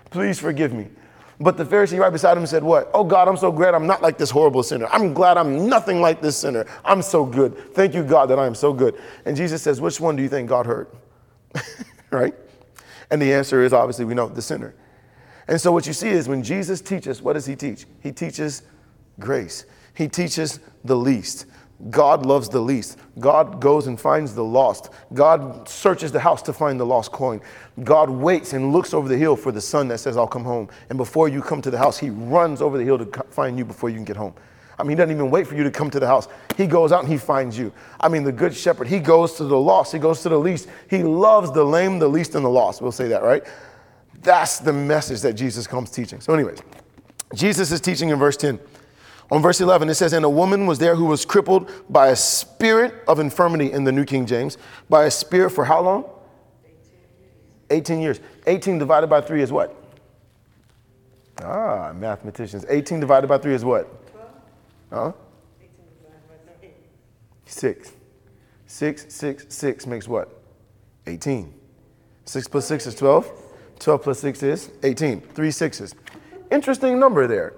[0.09, 0.87] Please forgive me.
[1.41, 2.91] But the Pharisee right beside him said, What?
[2.93, 4.87] Oh God, I'm so glad I'm not like this horrible sinner.
[4.87, 6.65] I'm glad I'm nothing like this sinner.
[6.83, 7.73] I'm so good.
[7.73, 8.99] Thank you, God, that I am so good.
[9.25, 10.87] And Jesus says, Which one do you think God heard?
[12.11, 12.35] right?
[13.09, 14.73] And the answer is obviously we know the sinner.
[15.49, 17.87] And so what you see is when Jesus teaches, what does he teach?
[18.01, 18.61] He teaches
[19.19, 19.65] grace.
[19.95, 21.47] He teaches the least.
[21.89, 22.99] God loves the least.
[23.17, 24.91] God goes and finds the lost.
[25.13, 27.41] God searches the house to find the lost coin.
[27.83, 30.69] God waits and looks over the hill for the son that says, I'll come home.
[30.89, 33.65] And before you come to the house, he runs over the hill to find you
[33.65, 34.35] before you can get home.
[34.77, 36.27] I mean, he doesn't even wait for you to come to the house.
[36.57, 37.73] He goes out and he finds you.
[37.99, 40.69] I mean, the good shepherd, he goes to the lost, he goes to the least.
[40.89, 42.81] He loves the lame, the least, and the lost.
[42.81, 43.43] We'll say that, right?
[44.21, 46.19] That's the message that Jesus comes teaching.
[46.21, 46.59] So, anyways,
[47.33, 48.59] Jesus is teaching in verse 10.
[49.31, 52.15] On verse 11, it says, And a woman was there who was crippled by a
[52.15, 54.57] spirit of infirmity in the New King James.
[54.89, 56.09] By a spirit for how long?
[57.69, 58.19] 18 years.
[58.47, 59.75] 18 divided by 3 is what?
[61.43, 62.65] Ah, mathematicians.
[62.67, 63.87] 18 divided by 3 is what?
[64.91, 65.11] Huh?
[67.45, 67.91] 6.
[68.65, 70.41] 6, 6, 6 makes what?
[71.07, 71.53] 18.
[72.25, 73.48] 6 plus 6 is 12.
[73.79, 75.21] 12 plus 6 is 18.
[75.21, 75.95] Three sixes.
[76.51, 77.53] Interesting number there.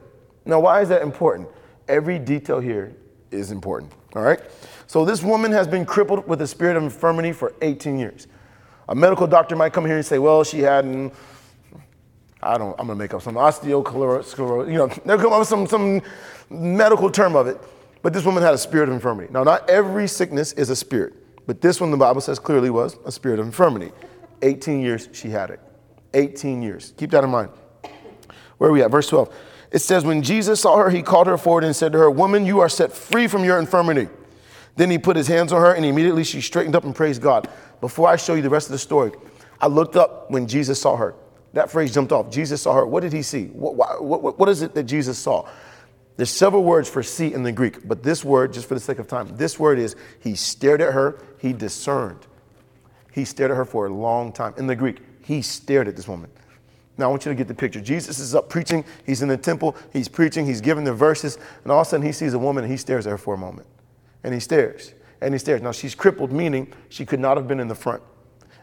[0.46, 1.50] Now, why is that important?
[1.88, 2.96] Every detail here
[3.32, 3.92] is important.
[4.16, 4.40] All right?
[4.88, 8.28] So, this woman has been crippled with a spirit of infirmity for 18 years.
[8.90, 11.12] A medical doctor might come here and say, well, she had, an,
[12.42, 15.66] I don't, I'm gonna make up some osteosclerosis, you know, they'll come up with some,
[15.68, 16.02] some
[16.50, 17.58] medical term of it.
[18.02, 19.32] But this woman had a spirit of infirmity.
[19.32, 21.14] Now, not every sickness is a spirit,
[21.46, 23.92] but this one, the Bible says clearly was a spirit of infirmity.
[24.42, 25.60] 18 years she had it.
[26.14, 26.94] 18 years.
[26.98, 27.50] Keep that in mind.
[28.58, 28.92] Where are we at?
[28.92, 29.34] Verse 12.
[29.72, 32.46] It says, When Jesus saw her, he called her forward and said to her, Woman,
[32.46, 34.10] you are set free from your infirmity.
[34.76, 37.50] Then he put his hands on her, and immediately she straightened up and praised God.
[37.82, 39.12] Before I show you the rest of the story,
[39.60, 41.16] I looked up when Jesus saw her.
[41.54, 42.32] That phrase jumped off.
[42.32, 42.86] Jesus saw her.
[42.86, 43.48] What did he see?
[43.48, 45.48] What, what, what is it that Jesus saw?
[46.18, 49.00] There's several words for see in the Greek, but this word, just for the sake
[49.00, 52.28] of time, this word is he stared at her, he discerned.
[53.12, 54.54] He stared at her for a long time.
[54.58, 55.00] In the Greek,
[55.32, 56.30] he stared at this woman.
[56.98, 57.80] Now, I want you to get the picture.
[57.80, 58.84] Jesus is up preaching.
[59.06, 59.78] He's in the temple.
[59.94, 60.46] He's preaching.
[60.46, 61.38] He's giving the verses.
[61.64, 63.34] And all of a sudden, he sees a woman and he stares at her for
[63.34, 63.68] a moment.
[64.26, 64.94] And he stares.
[65.22, 65.62] And he stares.
[65.62, 68.04] Now, she's crippled, meaning she could not have been in the front.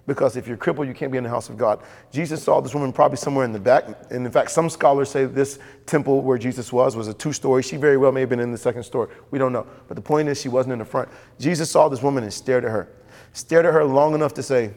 [0.06, 1.82] because if you're crippled, you can't be in the house of God.
[2.12, 3.84] Jesus saw this woman probably somewhere in the back.
[4.10, 7.62] And in fact, some scholars say this temple where Jesus was was a two story.
[7.62, 9.08] She very well may have been in the second story.
[9.30, 9.66] We don't know.
[9.86, 11.08] But the point is, she wasn't in the front.
[11.38, 12.88] Jesus saw this woman and stared at her,
[13.32, 14.74] stared at her long enough to say,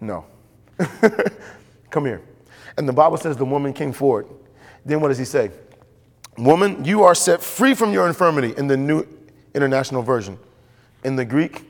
[0.00, 0.26] No.
[1.90, 2.22] Come here.
[2.76, 4.26] And the Bible says the woman came forward.
[4.84, 5.50] Then what does he say?
[6.38, 9.06] Woman, you are set free from your infirmity in the New
[9.54, 10.38] International Version.
[11.04, 11.64] In the Greek,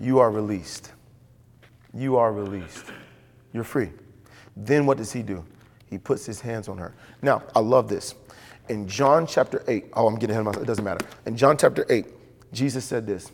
[0.00, 0.92] you are released.
[1.92, 2.86] You are released.
[3.52, 3.90] You're free.
[4.56, 5.44] Then what does he do?
[5.88, 6.92] He puts his hands on her.
[7.22, 8.14] Now, I love this.
[8.68, 11.06] In John chapter 8, oh, I'm getting ahead of myself, it doesn't matter.
[11.26, 12.06] In John chapter 8,
[12.52, 13.30] Jesus said this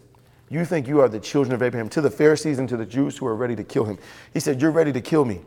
[0.51, 3.16] You think you are the children of Abraham, to the Pharisees and to the Jews
[3.16, 3.98] who are ready to kill him.
[4.34, 5.40] He said, You're ready to kill me.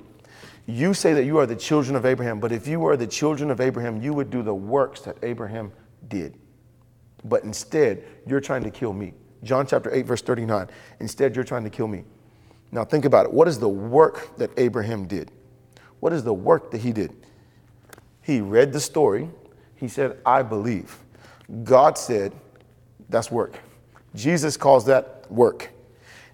[0.65, 3.51] You say that you are the children of Abraham, but if you were the children
[3.51, 5.73] of Abraham, you would do the works that Abraham
[6.07, 6.39] did.
[7.25, 9.13] But instead, you're trying to kill me.
[9.43, 10.69] John chapter 8, verse 39.
[11.01, 12.05] Instead, you're trying to kill me.
[12.71, 13.33] Now, think about it.
[13.33, 15.31] What is the work that Abraham did?
[15.99, 17.13] What is the work that he did?
[18.21, 19.29] He read the story.
[19.75, 20.97] He said, I believe.
[21.65, 22.33] God said,
[23.09, 23.59] that's work.
[24.15, 25.69] Jesus calls that work.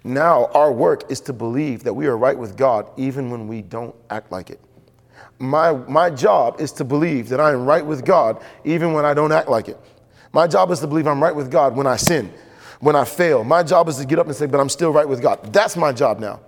[0.02, 3.62] Now, our work is to believe that we are right with God even when we
[3.62, 4.60] don't act like it.
[5.38, 9.14] My, my job is to believe that I am right with God even when I
[9.14, 9.78] don't act like it.
[10.32, 12.32] My job is to believe I'm right with God when I sin,
[12.80, 13.42] when I fail.
[13.44, 15.52] My job is to get up and say, but I'm still right with God.
[15.52, 16.40] That's my job now.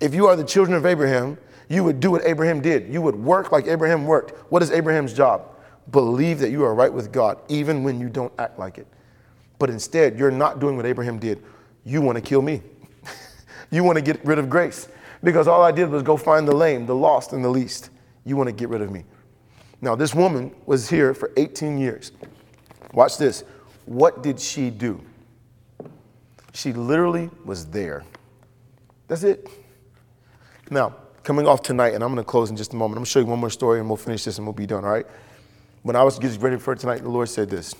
[0.00, 1.36] If you are the children of Abraham,
[1.68, 2.92] you would do what Abraham did.
[2.92, 4.50] You would work like Abraham worked.
[4.50, 5.54] What is Abraham's job?
[5.90, 8.86] Believe that you are right with God even when you don't act like it.
[9.60, 11.44] But instead, you're not doing what Abraham did
[11.84, 12.62] you want to kill me.
[13.70, 14.88] you want to get rid of grace
[15.22, 17.90] because all I did was go find the lame, the lost, and the least.
[18.24, 19.04] You want to get rid of me.
[19.80, 22.12] Now, this woman was here for 18 years.
[22.92, 23.44] Watch this.
[23.86, 25.00] What did she do?
[26.52, 28.04] She literally was there.
[29.08, 29.48] That's it.
[30.70, 32.98] Now, coming off tonight, and I'm going to close in just a moment.
[32.98, 34.66] I'm going to show you one more story and we'll finish this and we'll be
[34.66, 35.06] done, all right?
[35.82, 37.74] When I was getting ready for tonight, the Lord said this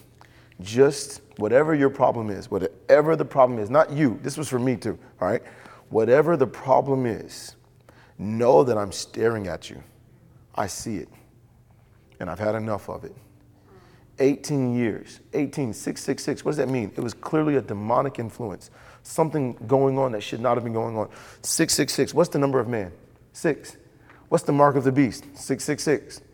[0.60, 4.76] just whatever your problem is, whatever the problem is, not you, this was for me
[4.76, 5.42] too, all right?
[5.88, 7.56] Whatever the problem is,
[8.18, 9.82] know that I'm staring at you.
[10.54, 11.08] I see it.
[12.20, 13.14] And I've had enough of it.
[14.18, 16.44] 18 years, 18, 666.
[16.44, 16.92] What does that mean?
[16.94, 18.70] It was clearly a demonic influence,
[19.02, 21.08] something going on that should not have been going on.
[21.42, 22.12] 666.
[22.12, 22.92] What's the number of man?
[23.32, 23.78] Six.
[24.28, 25.24] What's the mark of the beast?
[25.34, 26.18] 666.
[26.18, 26.24] You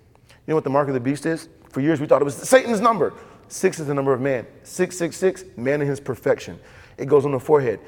[0.48, 1.48] know what the mark of the beast is?
[1.70, 3.14] For years we thought it was Satan's number.
[3.48, 4.46] Six is the number of man.
[4.64, 6.58] 666, man in his perfection.
[6.98, 7.80] It goes on the forehead.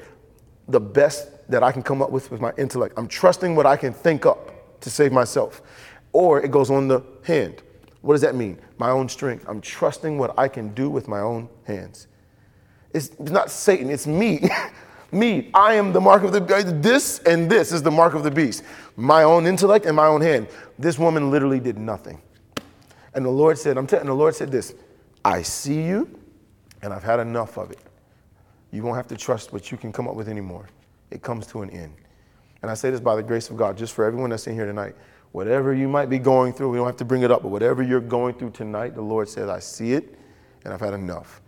[0.67, 2.93] The best that I can come up with with my intellect.
[2.97, 5.61] I'm trusting what I can think up to save myself.
[6.13, 7.61] Or it goes on the hand.
[8.01, 8.59] What does that mean?
[8.77, 9.45] My own strength.
[9.47, 12.07] I'm trusting what I can do with my own hands.
[12.93, 14.49] It's not Satan, it's me.
[15.11, 15.49] me.
[15.53, 16.39] I am the mark of the
[16.81, 18.63] this and this is the mark of the beast.
[18.95, 20.47] My own intellect and my own hand.
[20.77, 22.21] This woman literally did nothing.
[23.13, 24.73] And the Lord said, I'm telling the Lord said this,
[25.29, 26.09] I see you
[26.81, 27.77] and I've had enough of it.
[28.71, 30.67] You won't have to trust what you can come up with anymore.
[31.11, 31.93] It comes to an end.
[32.63, 34.65] And I say this by the grace of God, just for everyone that's in here
[34.65, 34.95] tonight.
[35.31, 37.83] Whatever you might be going through, we don't have to bring it up, but whatever
[37.83, 40.17] you're going through tonight, the Lord says, I see it
[40.65, 41.41] and I've had enough.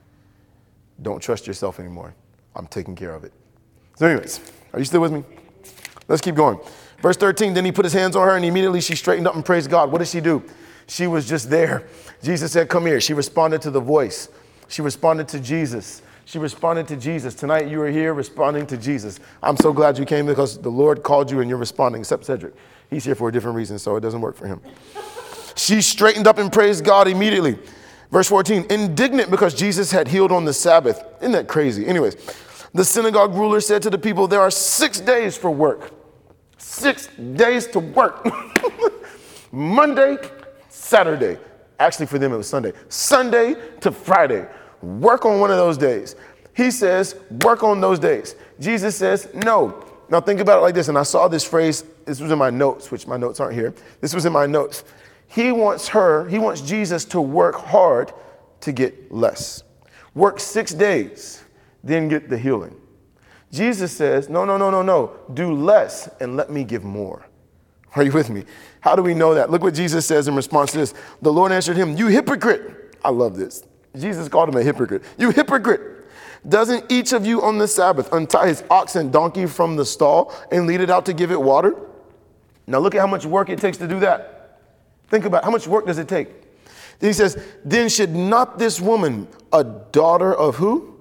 [1.01, 2.13] Don't trust yourself anymore.
[2.55, 3.33] I'm taking care of it.
[3.95, 5.23] So, anyways, are you still with me?
[6.07, 6.59] Let's keep going.
[6.99, 9.43] Verse 13, then he put his hands on her and immediately she straightened up and
[9.43, 9.91] praised God.
[9.91, 10.43] What did she do?
[10.91, 11.87] She was just there.
[12.21, 12.99] Jesus said, Come here.
[12.99, 14.27] She responded to the voice.
[14.67, 16.01] She responded to Jesus.
[16.25, 17.33] She responded to Jesus.
[17.33, 19.21] Tonight you are here responding to Jesus.
[19.41, 22.53] I'm so glad you came because the Lord called you and you're responding, except Cedric.
[22.89, 24.59] He's here for a different reason, so it doesn't work for him.
[25.53, 27.59] She straightened up and praised God immediately.
[28.09, 31.03] Verse 14, indignant because Jesus had healed on the Sabbath.
[31.19, 31.85] Isn't that crazy?
[31.85, 32.15] Anyways,
[32.73, 35.91] the synagogue ruler said to the people, There are six days for work.
[36.57, 38.25] Six days to work.
[39.51, 40.17] Monday,
[40.81, 41.37] Saturday.
[41.79, 42.73] Actually, for them, it was Sunday.
[42.89, 44.47] Sunday to Friday.
[44.81, 46.15] Work on one of those days.
[46.55, 48.35] He says, Work on those days.
[48.59, 49.85] Jesus says, No.
[50.09, 50.89] Now, think about it like this.
[50.89, 53.73] And I saw this phrase, this was in my notes, which my notes aren't here.
[54.01, 54.83] This was in my notes.
[55.27, 58.11] He wants her, he wants Jesus to work hard
[58.61, 59.63] to get less.
[60.13, 61.43] Work six days,
[61.83, 62.75] then get the healing.
[63.51, 65.15] Jesus says, No, no, no, no, no.
[65.33, 67.25] Do less and let me give more.
[67.95, 68.45] Are you with me?
[68.79, 69.49] How do we know that?
[69.49, 70.93] Look what Jesus says in response to this.
[71.21, 72.95] The Lord answered him, You hypocrite.
[73.03, 73.63] I love this.
[73.97, 75.03] Jesus called him a hypocrite.
[75.17, 75.81] You hypocrite.
[76.47, 80.33] Doesn't each of you on the Sabbath untie his ox and donkey from the stall
[80.51, 81.75] and lead it out to give it water?
[82.65, 84.59] Now look at how much work it takes to do that.
[85.09, 86.29] Think about how much work does it take?
[86.99, 90.95] He says, Then should not this woman, a daughter of who?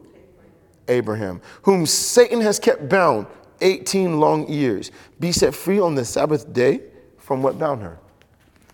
[0.89, 3.27] Abraham, whom Satan has kept bound,
[3.61, 6.81] 18 long years, be set free on the Sabbath day
[7.19, 7.99] from what bound her?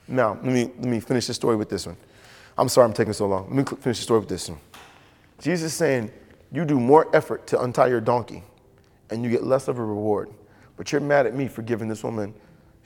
[0.08, 1.96] Now, let me, let me finish the story with this one.
[2.58, 3.46] I'm sorry I'm taking so long.
[3.54, 4.58] Let me finish the story with this one.
[5.40, 6.10] Jesus is saying,
[6.52, 8.42] You do more effort to untie your donkey
[9.10, 10.30] and you get less of a reward.
[10.76, 12.34] But you're mad at me for giving this woman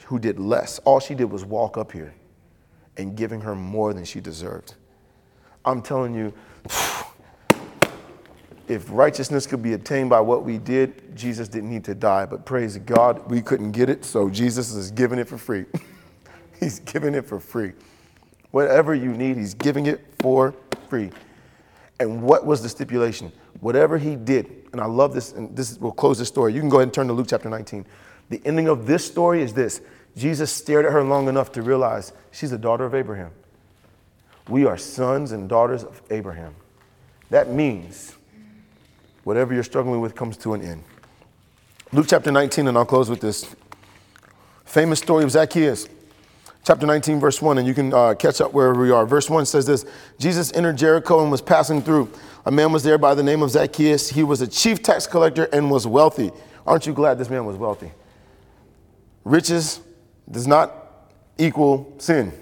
[0.07, 0.78] who did less.
[0.80, 2.14] All she did was walk up here
[2.96, 4.74] and giving her more than she deserved.
[5.64, 6.32] I'm telling you,
[8.70, 12.24] if righteousness could be obtained by what we did, Jesus didn't need to die.
[12.24, 15.64] But praise God, we couldn't get it, so Jesus is giving it for free.
[16.60, 17.72] he's giving it for free.
[18.50, 20.54] Whatever you need, He's giving it for
[20.88, 21.10] free.
[21.98, 23.32] And what was the stipulation?
[23.60, 26.52] Whatever He did, and I love this, and this will close this story.
[26.52, 27.84] You can go ahead and turn to Luke chapter 19.
[28.28, 29.80] The ending of this story is this
[30.16, 33.32] Jesus stared at her long enough to realize she's a daughter of Abraham.
[34.48, 36.54] We are sons and daughters of Abraham.
[37.30, 38.16] That means
[39.31, 40.83] whatever you're struggling with comes to an end.
[41.93, 43.55] Luke chapter 19, and I'll close with this
[44.64, 45.87] famous story of Zacchaeus.
[46.64, 49.07] Chapter 19, verse 1, and you can uh, catch up wherever we are.
[49.07, 49.87] Verse 1 says this
[50.18, 52.11] Jesus entered Jericho and was passing through.
[52.45, 54.11] A man was there by the name of Zacchaeus.
[54.11, 56.33] He was a chief tax collector and was wealthy.
[56.66, 57.93] Aren't you glad this man was wealthy?
[59.22, 59.78] Riches
[60.28, 60.74] does not
[61.39, 62.33] equal sin.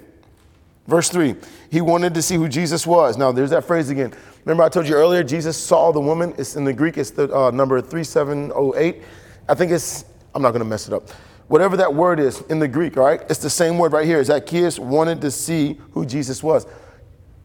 [0.87, 1.35] Verse 3,
[1.71, 3.19] he wanted to see who Jesus was.
[3.19, 4.15] Now, there's that phrase again.
[4.49, 6.33] Remember, I told you earlier, Jesus saw the woman.
[6.39, 9.03] It's in the Greek, it's the uh, number 3708.
[9.47, 11.11] I think it's, I'm not going to mess it up.
[11.49, 13.21] Whatever that word is in the Greek, all right?
[13.29, 14.25] It's the same word right here.
[14.25, 16.67] Zacchaeus wanted to see who Jesus was.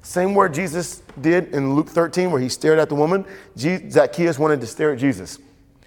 [0.02, 3.26] Same word Jesus did in Luke 13, where he stared at the woman.
[3.58, 5.40] Zacchaeus wanted to stare at Jesus.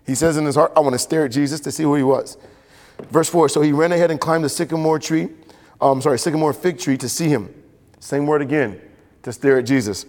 [0.05, 2.03] He says in his heart, I want to stare at Jesus to see who he
[2.03, 2.37] was.
[3.11, 5.31] Verse 4 So he ran ahead and climbed the sycamore tree,
[5.81, 7.55] um, sorry, sycamore fig tree to see him.
[8.01, 8.79] Same word again,
[9.23, 10.05] to stare at Jesus,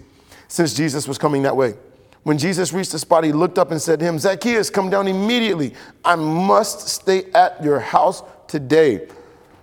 [0.47, 1.75] since Jesus was coming that way.
[2.23, 5.07] When Jesus reached the spot, he looked up and said to him, Zacchaeus, come down
[5.07, 5.73] immediately.
[6.03, 9.07] I must stay at your house today.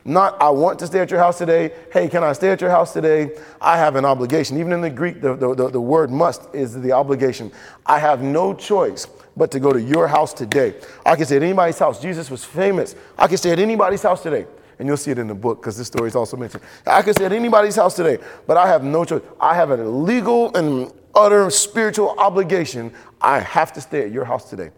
[0.07, 1.73] Not, I want to stay at your house today.
[1.93, 3.37] Hey, can I stay at your house today?
[3.61, 4.59] I have an obligation.
[4.59, 7.51] Even in the Greek, the, the, the, the word must is the obligation.
[7.87, 9.07] I have no choice
[9.37, 10.75] but to go to your house today.
[11.05, 12.01] I can stay at anybody's house.
[12.01, 12.95] Jesus was famous.
[13.19, 14.47] I can stay at anybody's house today.
[14.79, 16.63] And you'll see it in the book because this story is also mentioned.
[16.87, 19.23] I could stay at anybody's house today, but I have no choice.
[19.41, 22.93] I have a legal and utter spiritual obligation.
[23.21, 24.71] I have to stay at your house today.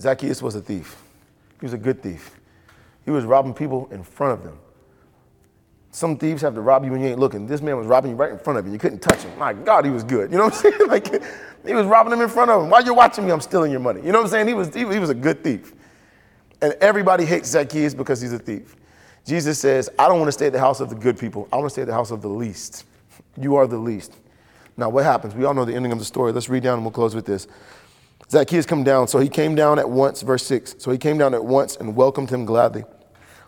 [0.00, 0.96] Zacchaeus was a thief.
[1.60, 2.30] He was a good thief.
[3.04, 4.58] He was robbing people in front of them.
[5.90, 7.46] Some thieves have to rob you when you ain't looking.
[7.46, 8.72] This man was robbing you right in front of you.
[8.72, 9.38] You couldn't touch him.
[9.38, 10.32] My God, he was good.
[10.32, 10.88] You know what I'm saying?
[10.88, 11.22] Like
[11.64, 12.70] he was robbing them in front of him.
[12.70, 14.00] While you're watching me, I'm stealing your money.
[14.00, 14.48] You know what I'm saying?
[14.48, 15.72] He was, he, he was a good thief.
[16.64, 18.74] And everybody hates Zacchaeus because he's a thief.
[19.26, 21.46] Jesus says, I don't want to stay at the house of the good people.
[21.52, 22.86] I want to stay at the house of the least.
[23.38, 24.14] You are the least.
[24.78, 25.34] Now, what happens?
[25.34, 26.32] We all know the ending of the story.
[26.32, 27.46] Let's read down and we'll close with this.
[28.30, 29.08] Zacchaeus come down.
[29.08, 30.76] So he came down at once, verse 6.
[30.78, 32.84] So he came down at once and welcomed him gladly.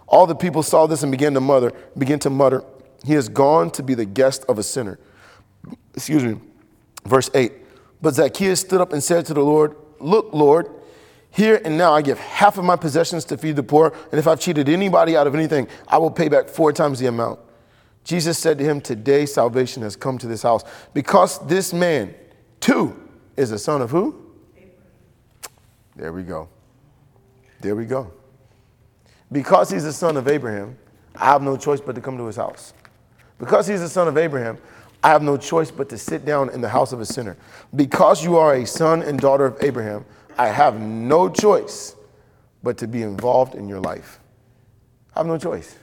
[0.06, 2.64] All the people saw this and began to mutter, began to mutter,
[3.02, 4.98] he has gone to be the guest of a sinner.
[5.94, 6.38] Excuse me.
[7.06, 7.50] Verse 8.
[8.02, 10.68] But Zacchaeus stood up and said to the Lord, Look, Lord,
[11.36, 14.26] here and now I give half of my possessions to feed the poor, and if
[14.26, 17.40] I've cheated anybody out of anything, I will pay back four times the amount.
[18.04, 20.64] Jesus said to him, Today salvation has come to this house,
[20.94, 22.14] because this man,
[22.58, 22.98] too,
[23.36, 24.14] is a son of who?
[25.94, 26.48] There we go.
[27.60, 28.10] There we go.
[29.30, 30.78] Because he's a son of Abraham,
[31.14, 32.72] I have no choice but to come to his house.
[33.38, 34.56] Because he's a son of Abraham,
[35.04, 37.36] I have no choice but to sit down in the house of a sinner.
[37.74, 40.06] Because you are a son and daughter of Abraham,
[40.38, 41.96] I have no choice
[42.62, 44.20] but to be involved in your life.
[45.14, 45.76] I have no choice.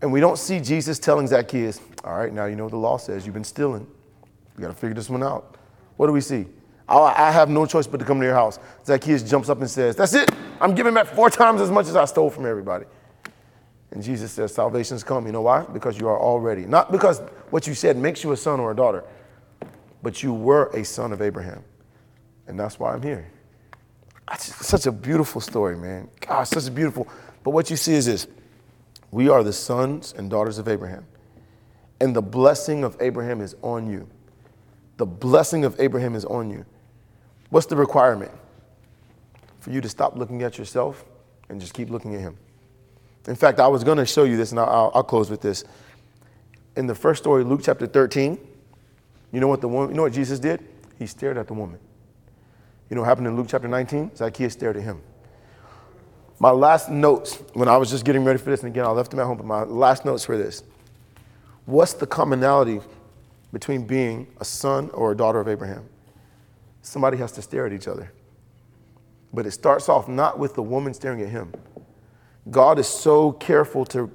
[0.00, 2.96] And we don't see Jesus telling Zacchaeus, All right, now you know what the law
[2.96, 3.26] says.
[3.26, 3.86] You've been stealing.
[4.56, 5.56] You got to figure this one out.
[5.96, 6.46] What do we see?
[6.88, 8.58] I have no choice but to come to your house.
[8.86, 10.30] Zacchaeus jumps up and says, That's it.
[10.60, 12.86] I'm giving back four times as much as I stole from everybody.
[13.90, 15.26] And Jesus says, Salvation's come.
[15.26, 15.64] You know why?
[15.64, 16.64] Because you are already.
[16.64, 17.20] Not because
[17.50, 19.04] what you said makes you a son or a daughter,
[20.02, 21.62] but you were a son of Abraham.
[22.48, 23.30] And that's why I'm here.
[24.36, 26.08] Such a beautiful story, man.
[26.20, 27.06] Gosh, such a beautiful.
[27.44, 28.26] But what you see is this
[29.10, 31.06] we are the sons and daughters of Abraham.
[32.00, 34.08] And the blessing of Abraham is on you.
[34.96, 36.64] The blessing of Abraham is on you.
[37.50, 38.30] What's the requirement?
[39.60, 41.04] For you to stop looking at yourself
[41.48, 42.36] and just keep looking at him.
[43.26, 45.64] In fact, I was going to show you this, and I'll, I'll, close with this.
[46.76, 48.38] In the first story, Luke chapter 13,
[49.32, 50.64] you know what the woman, you know what Jesus did?
[50.98, 51.78] He stared at the woman.
[52.88, 54.16] You know what happened in Luke chapter 19?
[54.16, 55.00] Zacchaeus stared at him.
[56.40, 59.10] My last notes, when I was just getting ready for this, and again, I left
[59.10, 60.62] them at home, but my last notes for this.
[61.66, 62.80] What's the commonality
[63.52, 65.84] between being a son or a daughter of Abraham?
[66.80, 68.12] Somebody has to stare at each other.
[69.34, 71.52] But it starts off not with the woman staring at him.
[72.50, 74.10] God is so careful to,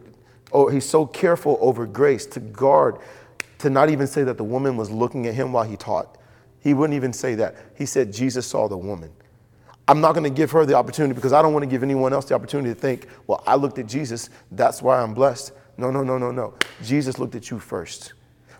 [0.51, 2.97] oh, he's so careful over grace to guard,
[3.59, 6.17] to not even say that the woman was looking at him while he taught.
[6.63, 7.55] He wouldn't even say that.
[7.75, 9.11] He said Jesus saw the woman.
[9.87, 12.13] I'm not going to give her the opportunity because I don't want to give anyone
[12.13, 15.51] else the opportunity to think, well, I looked at Jesus, that's why I'm blessed.
[15.77, 16.53] No, no, no, no, no.
[16.81, 18.13] Jesus looked at you first.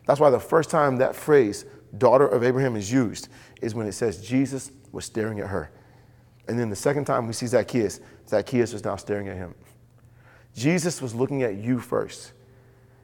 [0.06, 1.66] That's why the first time that phrase,
[1.98, 3.30] daughter of Abraham, is used
[3.62, 5.72] is when it says Jesus was staring at her.
[6.50, 9.56] And then the second time we see Zacchaeus, Zacchaeus was now staring at him.
[10.56, 12.34] Jesus was looking at you first.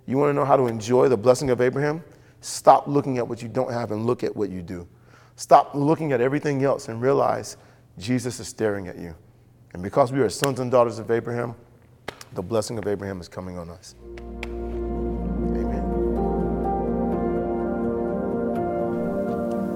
[0.06, 2.04] You want to know how to enjoy the blessing of Abraham?
[2.42, 4.88] Stop looking at what you don't have and look at what you do.
[5.36, 7.58] Stop looking at everything else and realize
[7.98, 9.16] Jesus is staring at you.
[9.74, 11.56] And because we are sons and daughters of Abraham,
[12.34, 13.96] the blessing of Abraham is coming on us.
[15.56, 15.84] Amen.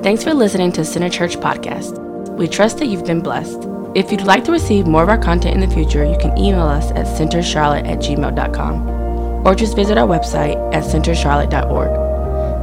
[0.01, 1.97] Thanks for listening to Center Church Podcast.
[2.37, 3.67] We trust that you've been blessed.
[3.95, 6.63] If you'd like to receive more of our content in the future, you can email
[6.67, 12.02] us at centercharlotte at gmail.com or just visit our website at centercharlotte.org.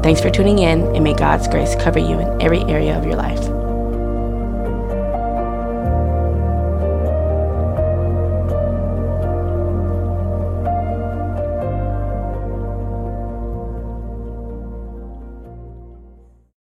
[0.02, 3.16] Thanks for tuning in, and may God's grace cover you in every area of your
[3.16, 3.59] life.